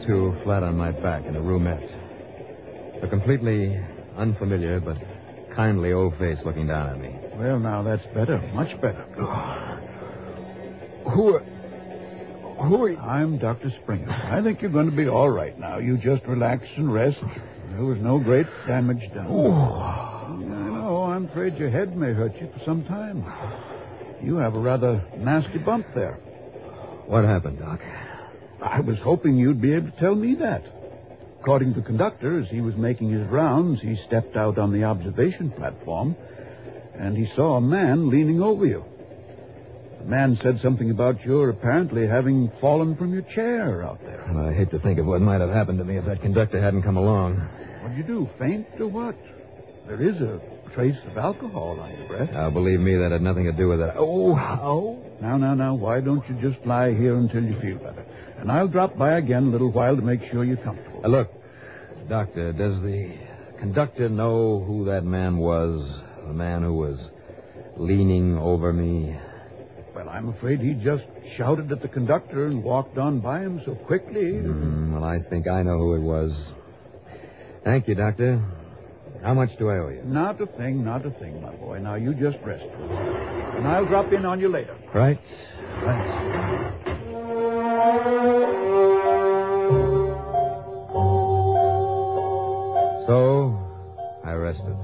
To 0.09 0.35
flat 0.43 0.63
on 0.63 0.75
my 0.75 0.89
back 0.89 1.23
in 1.27 1.35
a 1.35 1.39
roomette. 1.39 1.87
A 3.03 3.07
completely 3.07 3.79
unfamiliar 4.17 4.79
but 4.79 4.97
kindly 5.55 5.93
old 5.93 6.17
face 6.17 6.39
looking 6.43 6.65
down 6.65 6.89
at 6.89 6.99
me. 6.99 7.15
Well, 7.35 7.59
now 7.59 7.83
that's 7.83 8.01
better, 8.15 8.39
much 8.55 8.69
better. 8.81 9.03
Who 11.13 11.35
are. 11.35 11.43
Who 12.67 12.85
are 12.85 12.89
you? 12.89 12.97
I'm 12.97 13.37
Dr. 13.37 13.71
Springer. 13.83 14.09
I 14.09 14.41
think 14.41 14.63
you're 14.63 14.71
going 14.71 14.89
to 14.89 14.95
be 14.95 15.07
all 15.07 15.29
right 15.29 15.59
now. 15.59 15.77
You 15.77 15.95
just 15.95 16.25
relax 16.25 16.63
and 16.75 16.91
rest. 16.91 17.17
There 17.73 17.85
was 17.85 17.99
no 17.99 18.17
great 18.17 18.47
damage 18.65 19.13
done. 19.13 19.27
I 19.27 20.35
know. 20.39 21.03
I'm 21.03 21.25
afraid 21.25 21.55
your 21.59 21.69
head 21.69 21.95
may 21.95 22.13
hurt 22.13 22.33
you 22.41 22.49
for 22.51 22.65
some 22.65 22.83
time. 22.85 23.23
You 24.23 24.37
have 24.37 24.55
a 24.55 24.59
rather 24.59 25.05
nasty 25.17 25.59
bump 25.59 25.85
there. 25.93 26.15
What 27.05 27.25
happened, 27.25 27.59
Doc? 27.59 27.79
I 28.61 28.81
was 28.81 28.97
hoping 29.03 29.37
you'd 29.37 29.61
be 29.61 29.73
able 29.73 29.91
to 29.91 29.99
tell 29.99 30.15
me 30.15 30.35
that. 30.35 30.63
According 31.39 31.73
to 31.73 31.79
the 31.79 31.85
conductor, 31.85 32.41
as 32.41 32.49
he 32.49 32.61
was 32.61 32.75
making 32.75 33.11
his 33.11 33.25
rounds, 33.27 33.79
he 33.81 33.97
stepped 34.07 34.35
out 34.35 34.57
on 34.57 34.73
the 34.73 34.83
observation 34.83 35.51
platform 35.51 36.15
and 36.99 37.15
he 37.15 37.27
saw 37.35 37.55
a 37.55 37.61
man 37.61 38.09
leaning 38.09 38.41
over 38.41 38.65
you. 38.65 38.83
The 39.99 40.05
man 40.05 40.37
said 40.43 40.59
something 40.61 40.91
about 40.91 41.23
your 41.23 41.49
apparently 41.49 42.07
having 42.07 42.51
fallen 42.59 42.95
from 42.97 43.13
your 43.13 43.21
chair 43.33 43.83
out 43.83 44.01
there. 44.03 44.23
I 44.23 44.53
hate 44.53 44.71
to 44.71 44.79
think 44.79 44.99
of 44.99 45.05
what 45.05 45.21
might 45.21 45.41
have 45.41 45.49
happened 45.49 45.79
to 45.79 45.85
me 45.85 45.97
if 45.97 46.05
that 46.05 46.21
conductor 46.21 46.61
hadn't 46.61 46.83
come 46.83 46.97
along. 46.97 47.35
What'd 47.81 47.97
you 47.97 48.03
do? 48.03 48.29
Faint 48.37 48.67
or 48.79 48.87
what? 48.87 49.17
There 49.87 50.01
is 50.01 50.21
a 50.21 50.39
trace 50.79 50.95
of 51.11 51.17
alcohol 51.17 51.77
on 51.81 51.91
your 51.91 52.07
breath. 52.07 52.31
Now, 52.31 52.49
believe 52.49 52.79
me, 52.79 52.95
that 52.95 53.11
had 53.11 53.21
nothing 53.21 53.43
to 53.43 53.51
do 53.51 53.67
with 53.67 53.81
it. 53.81 53.93
Oh, 53.97 54.37
oh. 54.37 55.03
Now, 55.21 55.35
now, 55.35 55.53
now, 55.53 55.75
why 55.75 55.99
don't 55.99 56.23
you 56.29 56.35
just 56.41 56.65
lie 56.65 56.93
here 56.93 57.17
until 57.17 57.43
you 57.43 57.59
feel 57.59 57.77
better? 57.79 58.05
And 58.39 58.49
I'll 58.49 58.69
drop 58.69 58.97
by 58.97 59.17
again 59.17 59.47
a 59.47 59.49
little 59.49 59.71
while 59.71 59.97
to 59.97 60.01
make 60.01 60.21
sure 60.31 60.45
you're 60.45 60.57
comfortable. 60.57 61.01
Uh, 61.03 61.09
look, 61.09 61.29
Doctor, 62.07 62.53
does 62.53 62.81
the 62.81 63.13
conductor 63.59 64.07
know 64.07 64.63
who 64.65 64.85
that 64.85 65.03
man 65.03 65.37
was? 65.37 65.85
The 66.25 66.33
man 66.33 66.63
who 66.63 66.73
was 66.73 66.97
leaning 67.75 68.37
over 68.37 68.71
me? 68.71 69.17
Well, 69.93 70.07
I'm 70.07 70.29
afraid 70.29 70.61
he 70.61 70.75
just 70.75 71.03
shouted 71.35 71.69
at 71.73 71.81
the 71.81 71.89
conductor 71.89 72.45
and 72.45 72.63
walked 72.63 72.97
on 72.97 73.19
by 73.19 73.41
him 73.41 73.61
so 73.65 73.75
quickly. 73.75 74.31
Mm, 74.31 74.93
well, 74.93 75.03
I 75.03 75.19
think 75.29 75.49
I 75.49 75.61
know 75.61 75.77
who 75.77 75.95
it 75.95 76.01
was. 76.01 76.31
Thank 77.65 77.89
you, 77.89 77.95
Doctor. 77.95 78.41
How 79.23 79.33
much 79.33 79.49
do 79.57 79.69
I 79.69 79.77
owe 79.79 79.89
you? 79.89 80.01
Not 80.03 80.39
a 80.39 80.45
thing, 80.45 80.83
not 80.83 81.05
a 81.05 81.11
thing, 81.11 81.41
my 81.41 81.51
boy. 81.51 81.79
Now, 81.79 81.95
you 81.95 82.13
just 82.13 82.37
rest. 82.45 82.63
And 82.63 83.67
I'll 83.67 83.85
drop 83.85 84.13
in 84.13 84.25
on 84.25 84.39
you 84.39 84.47
later. 84.47 84.75
Right. 84.93 85.19
Right. 85.83 86.75
So, 93.07 93.59
I 94.23 94.31
rested. 94.33 94.77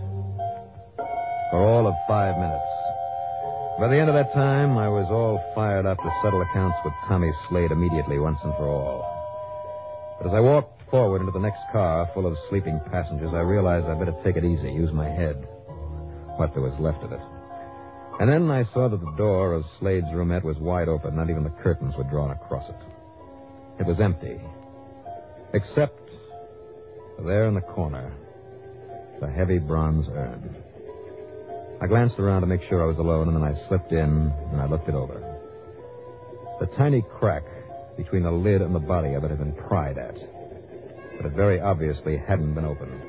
For 1.51 1.61
all 1.61 1.87
of 1.87 1.95
five 2.07 2.35
minutes. 2.37 2.61
By 3.79 3.87
the 3.89 3.99
end 3.99 4.09
of 4.09 4.15
that 4.15 4.33
time, 4.33 4.77
I 4.77 4.89
was 4.89 5.07
all 5.11 5.41
fired 5.53 5.85
up 5.85 5.97
to 5.97 6.11
settle 6.23 6.41
accounts 6.41 6.77
with 6.83 6.93
Tommy 7.07 7.31
Slade 7.47 7.71
immediately, 7.71 8.19
once 8.19 8.39
and 8.43 8.53
for 8.55 8.67
all. 8.67 9.05
But 10.17 10.29
as 10.29 10.33
I 10.33 10.39
walked 10.39 10.74
forward 10.89 11.21
into 11.21 11.31
the 11.31 11.39
next 11.39 11.59
car 11.71 12.09
full 12.13 12.25
of 12.25 12.37
sleeping 12.49 12.79
passengers, 12.91 13.31
I 13.33 13.41
realized 13.41 13.85
I'd 13.85 13.99
better 13.99 14.15
take 14.23 14.35
it 14.35 14.43
easy, 14.43 14.71
use 14.71 14.91
my 14.91 15.09
head. 15.09 15.35
What 16.37 16.53
there 16.53 16.63
was 16.63 16.73
left 16.79 17.03
of 17.03 17.11
it. 17.11 17.19
And 18.19 18.29
then 18.29 18.49
I 18.49 18.63
saw 18.73 18.87
that 18.87 18.99
the 18.99 19.15
door 19.17 19.53
of 19.53 19.63
Slade's 19.79 20.07
roomette 20.13 20.43
was 20.43 20.57
wide 20.57 20.87
open. 20.87 21.15
Not 21.15 21.29
even 21.29 21.43
the 21.43 21.49
curtains 21.49 21.95
were 21.97 22.05
drawn 22.05 22.31
across 22.31 22.69
it. 22.69 22.75
It 23.79 23.85
was 23.85 23.99
empty. 23.99 24.39
Except 25.53 25.99
there 27.25 27.47
in 27.47 27.55
the 27.55 27.61
corner, 27.61 28.13
the 29.19 29.29
heavy 29.29 29.59
bronze 29.59 30.07
urn. 30.09 30.55
I 31.81 31.87
glanced 31.87 32.19
around 32.19 32.41
to 32.41 32.47
make 32.47 32.61
sure 32.69 32.81
I 32.81 32.87
was 32.87 32.97
alone, 32.97 33.27
and 33.27 33.35
then 33.35 33.43
I 33.43 33.67
slipped 33.67 33.91
in 33.91 34.31
and 34.51 34.61
I 34.61 34.65
looked 34.65 34.87
it 34.87 34.95
over. 34.95 35.19
The 36.59 36.67
tiny 36.77 37.03
crack 37.19 37.43
between 37.97 38.23
the 38.23 38.31
lid 38.31 38.61
and 38.61 38.73
the 38.73 38.79
body 38.79 39.13
of 39.13 39.23
it 39.25 39.29
had 39.29 39.39
been 39.39 39.53
pried 39.53 39.97
at, 39.97 40.15
but 41.17 41.25
it 41.25 41.33
very 41.33 41.59
obviously 41.59 42.17
hadn't 42.17 42.53
been 42.53 42.65
opened. 42.65 43.01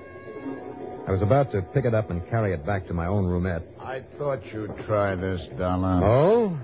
I 1.07 1.13
was 1.13 1.23
about 1.23 1.53
to 1.53 1.63
pick 1.63 1.85
it 1.85 1.95
up 1.95 2.11
and 2.11 2.29
carry 2.29 2.53
it 2.53 2.67
back 2.67 2.89
to 2.89 2.95
my 2.95 3.07
own 3.07 3.27
roomette. 3.27 3.63
I 3.81 4.03
thought 4.19 4.41
you'd 4.53 4.75
try 4.87 5.15
this, 5.15 5.41
Dollar. 5.57 6.05
Oh? 6.05 6.59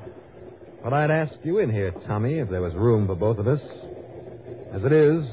Well, 0.83 0.95
I'd 0.95 1.13
ask 1.13 1.33
you 1.45 1.59
in 1.59 1.71
here, 1.71 1.93
Tommy, 2.09 2.41
if 2.41 2.51
there 2.51 2.61
was 2.61 2.75
room 2.75 3.07
for 3.07 3.15
both 3.15 3.39
of 3.39 3.47
us. 3.47 3.61
As 4.73 4.83
it 4.85 4.91
is, 4.91 5.25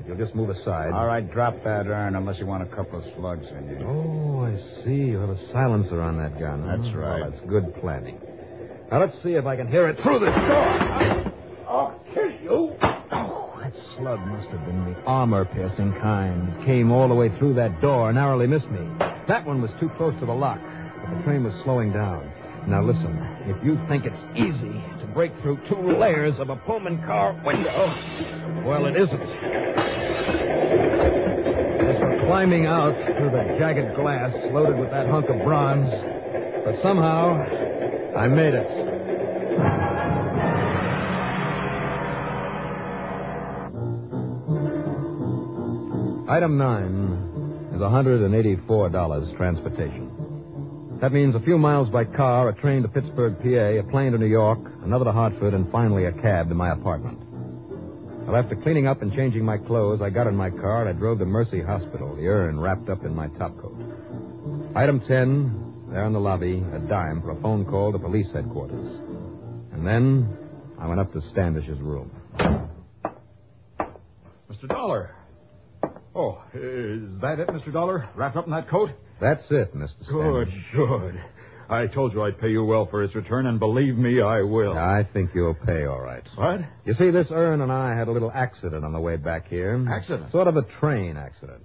if 0.00 0.06
you'll 0.08 0.16
just 0.16 0.34
move 0.34 0.50
aside. 0.50 0.92
All 0.92 1.06
right, 1.06 1.30
drop 1.30 1.62
that 1.62 1.86
urn 1.86 2.16
unless 2.16 2.38
you 2.40 2.46
want 2.46 2.64
a 2.64 2.74
couple 2.74 2.98
of 2.98 3.04
slugs 3.16 3.46
in 3.46 3.68
you. 3.68 3.86
Oh, 3.86 4.44
I 4.44 4.84
see. 4.84 5.10
You 5.10 5.18
have 5.18 5.30
a 5.30 5.52
silencer 5.52 6.00
on 6.00 6.16
that 6.18 6.40
gun. 6.40 6.66
That's 6.66 6.90
hmm. 6.92 6.98
right. 6.98 7.20
Well, 7.20 7.30
that's 7.30 7.48
good 7.48 7.74
planning. 7.80 8.18
Now, 8.90 8.98
let's 8.98 9.14
see 9.22 9.34
if 9.34 9.46
I 9.46 9.54
can 9.54 9.68
hear 9.68 9.88
it 9.88 10.02
through 10.02 10.18
this 10.18 10.34
door. 10.34 11.32
I'll 11.68 12.04
kill 12.12 12.30
you. 12.42 12.76
Slug 14.00 14.20
must 14.28 14.48
have 14.48 14.64
been 14.64 14.82
the 14.86 14.98
armor-piercing 15.04 15.92
kind. 16.00 16.56
It 16.56 16.64
came 16.64 16.90
all 16.90 17.06
the 17.06 17.14
way 17.14 17.28
through 17.36 17.52
that 17.54 17.82
door 17.82 18.10
narrowly 18.14 18.46
missed 18.46 18.68
me. 18.70 18.80
That 19.28 19.44
one 19.44 19.60
was 19.60 19.70
too 19.78 19.90
close 19.98 20.18
to 20.20 20.26
the 20.26 20.32
lock, 20.32 20.58
but 20.58 21.14
the 21.14 21.22
train 21.24 21.44
was 21.44 21.52
slowing 21.64 21.92
down. 21.92 22.32
Now, 22.66 22.82
listen. 22.82 23.14
If 23.44 23.62
you 23.62 23.78
think 23.88 24.06
it's 24.06 24.16
easy 24.34 24.80
to 25.00 25.06
break 25.12 25.32
through 25.42 25.58
two 25.68 25.98
layers 25.98 26.32
of 26.38 26.48
a 26.48 26.56
Pullman 26.56 27.02
car 27.04 27.38
window, 27.44 27.94
well, 28.64 28.86
it 28.86 28.96
isn't. 28.96 29.20
Climbing 32.26 32.64
out 32.64 32.94
through 33.18 33.30
the 33.30 33.58
jagged 33.58 33.96
glass 33.96 34.32
loaded 34.50 34.78
with 34.78 34.90
that 34.92 35.08
hunk 35.08 35.28
of 35.28 35.42
bronze, 35.44 35.90
but 36.64 36.80
somehow 36.82 37.36
I 38.16 38.28
made 38.28 38.54
it. 38.54 38.89
Item 46.30 46.56
nine 46.56 47.70
is 47.74 47.80
$184 47.80 49.36
transportation. 49.36 50.98
That 51.00 51.10
means 51.10 51.34
a 51.34 51.40
few 51.40 51.58
miles 51.58 51.88
by 51.88 52.04
car, 52.04 52.48
a 52.48 52.54
train 52.54 52.82
to 52.82 52.88
Pittsburgh, 52.88 53.36
PA, 53.42 53.80
a 53.80 53.82
plane 53.90 54.12
to 54.12 54.18
New 54.18 54.26
York, 54.26 54.60
another 54.84 55.06
to 55.06 55.10
Hartford, 55.10 55.54
and 55.54 55.68
finally 55.72 56.04
a 56.04 56.12
cab 56.12 56.48
to 56.48 56.54
my 56.54 56.70
apartment. 56.70 57.18
Well, 58.28 58.36
after 58.36 58.54
cleaning 58.54 58.86
up 58.86 59.02
and 59.02 59.12
changing 59.12 59.44
my 59.44 59.58
clothes, 59.58 60.00
I 60.00 60.10
got 60.10 60.28
in 60.28 60.36
my 60.36 60.50
car 60.50 60.86
and 60.86 60.90
I 60.90 60.92
drove 60.92 61.18
to 61.18 61.24
Mercy 61.24 61.60
Hospital, 61.60 62.14
the 62.14 62.28
urn 62.28 62.60
wrapped 62.60 62.88
up 62.88 63.04
in 63.04 63.12
my 63.12 63.26
topcoat. 63.26 64.76
Item 64.76 65.00
10, 65.00 65.88
there 65.90 66.04
in 66.04 66.12
the 66.12 66.20
lobby, 66.20 66.64
a 66.72 66.78
dime 66.78 67.22
for 67.22 67.32
a 67.32 67.40
phone 67.42 67.64
call 67.64 67.90
to 67.90 67.98
police 67.98 68.28
headquarters. 68.32 68.86
And 69.72 69.84
then 69.84 70.28
I 70.78 70.86
went 70.86 71.00
up 71.00 71.12
to 71.12 71.22
Standish's 71.32 71.80
room. 71.80 72.08
Mr. 74.48 74.68
Dollar. 74.68 75.16
Oh, 76.14 76.42
is 76.54 77.02
that 77.20 77.38
it, 77.38 77.48
Mr. 77.48 77.72
Dollar? 77.72 78.08
Wrapped 78.16 78.36
up 78.36 78.46
in 78.46 78.52
that 78.52 78.68
coat? 78.68 78.90
That's 79.20 79.44
it, 79.50 79.74
Mr. 79.76 80.08
Good, 80.08 80.48
good. 80.74 81.20
I 81.68 81.86
told 81.86 82.12
you 82.12 82.22
I'd 82.24 82.40
pay 82.40 82.50
you 82.50 82.64
well 82.64 82.86
for 82.90 83.04
its 83.04 83.14
return, 83.14 83.46
and 83.46 83.60
believe 83.60 83.96
me, 83.96 84.20
I 84.20 84.42
will. 84.42 84.76
I 84.76 85.06
think 85.12 85.30
you'll 85.34 85.54
pay 85.54 85.84
all 85.84 86.00
right. 86.00 86.24
What? 86.34 86.60
You 86.84 86.94
see, 86.94 87.10
this 87.10 87.28
urn 87.30 87.60
and 87.60 87.70
I 87.70 87.96
had 87.96 88.08
a 88.08 88.10
little 88.10 88.32
accident 88.32 88.84
on 88.84 88.92
the 88.92 89.00
way 89.00 89.16
back 89.16 89.46
here. 89.48 89.86
Accident? 89.88 90.32
Sort 90.32 90.48
of 90.48 90.56
a 90.56 90.62
train 90.80 91.16
accident. 91.16 91.62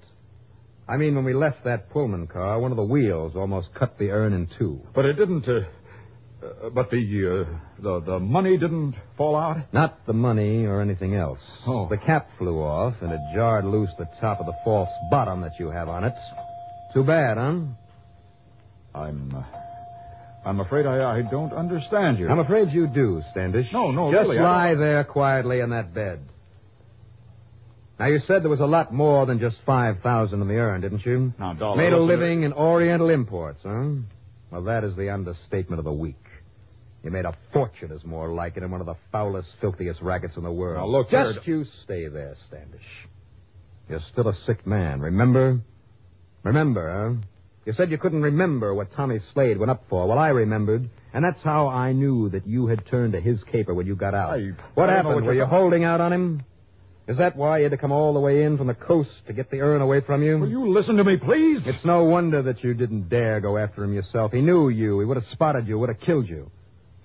I 0.88 0.97
mean, 0.97 1.15
when 1.15 1.25
we 1.25 1.34
left 1.34 1.63
that 1.63 1.89
Pullman 1.89 2.27
car, 2.27 2.60
one 2.60 2.69
of 2.69 2.77
the 2.77 2.84
wheels 2.84 3.34
almost 3.36 3.69
cut 3.73 3.97
the 3.97 4.12
urn 4.12 4.34
in 4.34 4.47
two. 4.60 4.79
But 4.93 5.05
it 5.05 5.13
didn't. 5.13 5.47
Uh, 5.47 5.62
uh, 6.45 6.69
but 6.69 6.89
the, 6.91 6.97
uh, 6.97 7.81
the 7.81 7.99
the 8.01 8.19
money 8.19 8.58
didn't 8.58 8.95
fall 9.17 9.36
out. 9.36 9.58
Not 9.73 10.05
the 10.05 10.13
money 10.13 10.65
or 10.65 10.81
anything 10.81 11.15
else. 11.15 11.39
Oh. 11.65 11.88
The 11.89 11.97
cap 11.97 12.29
flew 12.38 12.62
off 12.62 12.95
and 13.01 13.12
it 13.12 13.19
jarred 13.34 13.65
loose 13.65 13.89
the 13.97 14.08
top 14.21 14.39
of 14.39 14.45
the 14.45 14.55
false 14.63 14.89
bottom 15.10 15.41
that 15.41 15.53
you 15.60 15.69
have 15.69 15.89
on 15.89 16.03
it. 16.03 16.13
Too 16.93 17.03
bad, 17.03 17.38
huh? 17.38 17.60
I'm. 18.93 19.36
Uh, 19.36 19.43
I'm 20.45 20.60
afraid 20.60 20.86
I, 20.86 21.17
I 21.17 21.21
don't 21.23 21.53
understand 21.53 22.19
you. 22.19 22.29
I'm 22.29 22.38
afraid 22.38 22.69
you 22.71 22.86
do, 22.86 23.23
Standish. 23.31 23.65
No, 23.73 23.89
no, 23.89 24.12
Just 24.12 24.29
really, 24.29 24.39
lie 24.39 24.75
there 24.75 25.03
quietly 25.03 25.60
in 25.60 25.71
that 25.71 25.91
bed. 25.93 26.19
Now, 27.99 28.08
you 28.08 28.19
said 28.27 28.43
there 28.43 28.49
was 28.49 28.60
a 28.60 28.65
lot 28.65 28.93
more 28.93 29.25
than 29.25 29.39
just 29.39 29.55
5000 29.65 30.39
in 30.39 30.47
the 30.47 30.53
urn, 30.53 30.81
didn't 30.81 31.03
you? 31.03 31.34
Now, 31.39 31.53
Dollar, 31.53 31.77
Made 31.77 31.93
a 31.93 31.99
living 31.99 32.43
in 32.43 32.53
Oriental 32.53 33.10
imports, 33.10 33.62
huh? 33.63 33.86
Well, 34.51 34.63
that 34.63 34.84
is 34.84 34.95
the 34.95 35.10
understatement 35.10 35.79
of 35.79 35.86
the 35.86 35.93
week. 35.93 36.15
You 37.05 37.11
made 37.11 37.25
a 37.25 37.37
fortune, 37.53 37.91
is 37.91 38.03
more 38.03 38.33
like 38.33 38.57
it, 38.57 38.63
in 38.63 38.71
one 38.71 38.81
of 38.81 38.87
the 38.87 38.95
foulest, 39.11 39.47
filthiest 39.61 40.01
rackets 40.01 40.35
in 40.37 40.43
the 40.43 40.51
world. 40.51 40.77
Now, 40.77 40.87
look 40.87 41.11
Just 41.11 41.45
you 41.45 41.63
stay 41.83 42.07
there, 42.07 42.35
Standish. 42.47 42.81
You're 43.87 44.01
still 44.11 44.27
a 44.27 44.35
sick 44.47 44.65
man, 44.65 44.99
remember? 44.99 45.59
Remember, 46.41 47.13
huh? 47.13 47.27
You 47.65 47.73
said 47.73 47.91
you 47.91 47.99
couldn't 47.99 48.23
remember 48.23 48.73
what 48.73 48.91
Tommy 48.95 49.19
Slade 49.35 49.59
went 49.59 49.69
up 49.69 49.83
for. 49.87 50.07
Well, 50.07 50.17
I 50.17 50.29
remembered, 50.29 50.89
and 51.13 51.23
that's 51.23 51.43
how 51.43 51.67
I 51.67 51.93
knew 51.93 52.29
that 52.29 52.47
you 52.47 52.65
had 52.65 52.87
turned 52.87 53.13
to 53.13 53.21
his 53.21 53.37
caper 53.51 53.75
when 53.75 53.85
you 53.85 53.95
got 53.95 54.15
out. 54.15 54.31
I- 54.39 54.53
what 54.73 54.89
I 54.89 54.93
happened? 54.93 55.13
what 55.13 55.25
Were 55.25 55.33
you 55.35 55.45
holding 55.45 55.83
out 55.83 56.01
on 56.01 56.11
him? 56.11 56.41
Is 57.07 57.19
that 57.19 57.35
why 57.35 57.59
you 57.59 57.65
had 57.65 57.71
to 57.71 57.77
come 57.77 57.91
all 57.91 58.15
the 58.15 58.19
way 58.19 58.45
in 58.45 58.57
from 58.57 58.65
the 58.65 58.73
coast 58.73 59.11
to 59.27 59.33
get 59.33 59.51
the 59.51 59.61
urn 59.61 59.81
away 59.81 60.01
from 60.01 60.23
you? 60.23 60.39
Will 60.39 60.49
you 60.49 60.67
listen 60.73 60.97
to 60.97 61.03
me, 61.03 61.17
please? 61.17 61.61
It's 61.67 61.85
no 61.85 62.05
wonder 62.05 62.41
that 62.41 62.63
you 62.63 62.73
didn't 62.73 63.09
dare 63.09 63.39
go 63.41 63.59
after 63.59 63.83
him 63.83 63.93
yourself. 63.93 64.31
He 64.31 64.41
knew 64.41 64.69
you. 64.69 64.99
He 65.01 65.05
would 65.05 65.17
have 65.17 65.27
spotted 65.31 65.67
you, 65.67 65.77
would 65.77 65.89
have 65.89 65.99
killed 65.99 66.27
you. 66.27 66.49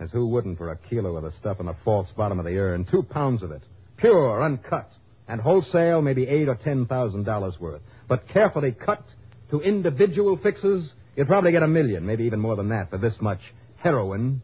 As 0.00 0.10
who 0.10 0.26
wouldn't 0.28 0.56
for 0.56 0.70
a 0.70 0.76
kilo 0.88 1.16
of 1.16 1.24
the 1.24 1.32
stuff 1.38 1.60
in 1.60 1.66
the 1.66 1.76
false 1.84 2.08
bottom 2.16 2.38
of 2.38 2.46
the 2.46 2.56
urn? 2.56 2.86
Two 2.90 3.02
pounds 3.02 3.42
of 3.42 3.52
it. 3.52 3.62
Pure, 3.98 4.42
uncut. 4.42 4.90
And 5.28 5.40
wholesale, 5.40 6.00
maybe 6.00 6.26
eight 6.26 6.48
or 6.48 6.54
ten 6.56 6.86
thousand 6.86 7.24
dollars 7.24 7.54
worth. 7.60 7.82
But 8.08 8.26
carefully 8.28 8.72
cut 8.72 9.04
to 9.50 9.60
individual 9.60 10.38
fixes, 10.38 10.88
you'd 11.16 11.28
probably 11.28 11.52
get 11.52 11.62
a 11.62 11.68
million, 11.68 12.06
maybe 12.06 12.24
even 12.24 12.40
more 12.40 12.56
than 12.56 12.70
that, 12.70 12.88
for 12.90 12.96
this 12.98 13.14
much 13.20 13.40
heroin. 13.76 14.40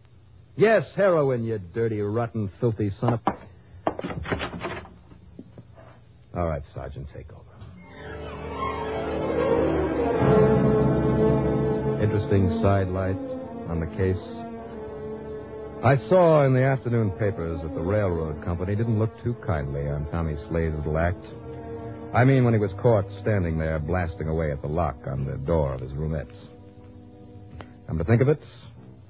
Yes, 0.56 0.84
heroin, 0.94 1.44
you 1.44 1.58
dirty, 1.58 2.00
rotten, 2.00 2.50
filthy 2.60 2.92
son 3.00 3.14
of... 3.14 3.20
All 6.36 6.46
right, 6.46 6.62
Sergeant, 6.74 7.06
take 7.14 7.26
over. 7.32 7.42
Interesting 12.02 12.60
sidelight 12.62 13.16
on 13.68 13.80
the 13.80 13.86
case. 13.96 14.45
I 15.86 15.96
saw 16.08 16.44
in 16.44 16.52
the 16.52 16.64
afternoon 16.64 17.12
papers 17.12 17.60
that 17.62 17.72
the 17.72 17.80
railroad 17.80 18.44
company 18.44 18.74
didn't 18.74 18.98
look 18.98 19.22
too 19.22 19.36
kindly 19.46 19.88
on 19.88 20.10
Tommy 20.10 20.34
Slade's 20.48 20.74
little 20.78 20.98
act. 20.98 21.24
I 22.12 22.24
mean, 22.24 22.42
when 22.42 22.54
he 22.54 22.58
was 22.58 22.72
caught 22.82 23.04
standing 23.22 23.56
there 23.56 23.78
blasting 23.78 24.26
away 24.26 24.50
at 24.50 24.62
the 24.62 24.66
lock 24.66 24.96
on 25.06 25.24
the 25.24 25.36
door 25.36 25.74
of 25.74 25.80
his 25.80 25.92
roomettes. 25.92 26.34
Come 27.86 27.98
to 27.98 28.04
think 28.04 28.20
of 28.20 28.26
it, 28.26 28.42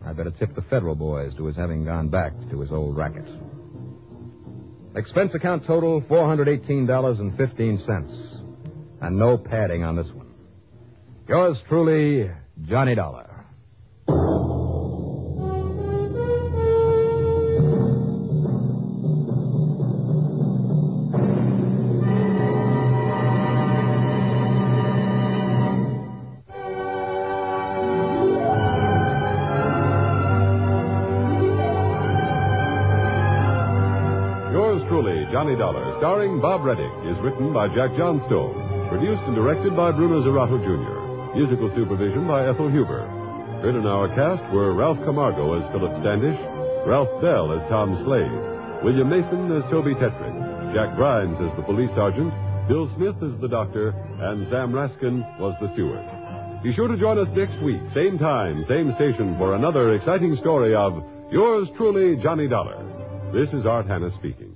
I 0.05 0.12
better 0.12 0.33
tip 0.33 0.55
the 0.55 0.61
federal 0.69 0.95
boys 0.95 1.33
to 1.39 1.47
his 1.47 1.57
having 1.57 1.87
gone 1.87 2.11
back 2.11 2.35
to 2.51 2.61
his 2.61 2.71
old 2.71 2.99
racket. 2.99 3.25
Expense 4.95 5.33
account 5.35 5.67
total 5.67 6.03
$418.15. 6.03 9.01
And 9.01 9.19
no 9.19 9.39
padding 9.39 9.83
on 9.83 9.97
this 9.97 10.09
one. 10.09 10.35
Yours 11.27 11.57
truly, 11.71 12.31
Johnny 12.69 12.95
Dollar. 12.95 13.36
Johnny 35.37 35.55
Dollar, 35.55 35.85
starring 36.01 36.40
Bob 36.40 36.62
Readick, 36.62 37.12
is 37.12 37.20
written 37.20 37.53
by 37.53 37.68
Jack 37.68 37.92
Johnstone. 37.92 38.88
Produced 38.88 39.20
and 39.29 39.37
directed 39.37 39.77
by 39.77 39.92
Bruno 39.92 40.25
Zirato 40.25 40.57
Jr. 40.64 41.37
Musical 41.37 41.68
supervision 41.77 42.27
by 42.27 42.49
Ethel 42.49 42.72
Huber. 42.72 43.05
Heard 43.61 43.77
in 43.77 43.85
our 43.85 44.09
cast 44.16 44.40
were 44.51 44.72
Ralph 44.72 44.96
Camargo 45.05 45.61
as 45.61 45.70
Philip 45.77 45.92
Standish, 46.01 46.40
Ralph 46.88 47.12
Bell 47.20 47.53
as 47.53 47.61
Tom 47.68 48.01
Slade, 48.09 48.33
William 48.81 49.12
Mason 49.12 49.53
as 49.53 49.61
Toby 49.68 49.92
Tetrick, 50.01 50.72
Jack 50.72 50.96
Grimes 50.96 51.37
as 51.44 51.53
the 51.61 51.68
police 51.68 51.92
sergeant, 51.92 52.33
Bill 52.66 52.88
Smith 52.96 53.20
as 53.20 53.37
the 53.42 53.53
doctor, 53.53 53.92
and 53.92 54.49
Sam 54.49 54.72
Raskin 54.72 55.20
was 55.37 55.53
the 55.61 55.68
steward. 55.77 56.01
Be 56.64 56.72
sure 56.72 56.88
to 56.88 56.96
join 56.96 57.20
us 57.20 57.29
next 57.37 57.61
week, 57.61 57.85
same 57.92 58.16
time, 58.16 58.64
same 58.72 58.96
station, 58.96 59.37
for 59.37 59.53
another 59.53 59.92
exciting 60.01 60.35
story 60.40 60.75
of 60.75 60.96
Yours 61.29 61.68
truly, 61.77 62.16
Johnny 62.25 62.49
Dollar. 62.49 62.81
This 63.37 63.53
is 63.53 63.66
Art 63.66 63.85
Hannes 63.85 64.14
speaking. 64.16 64.56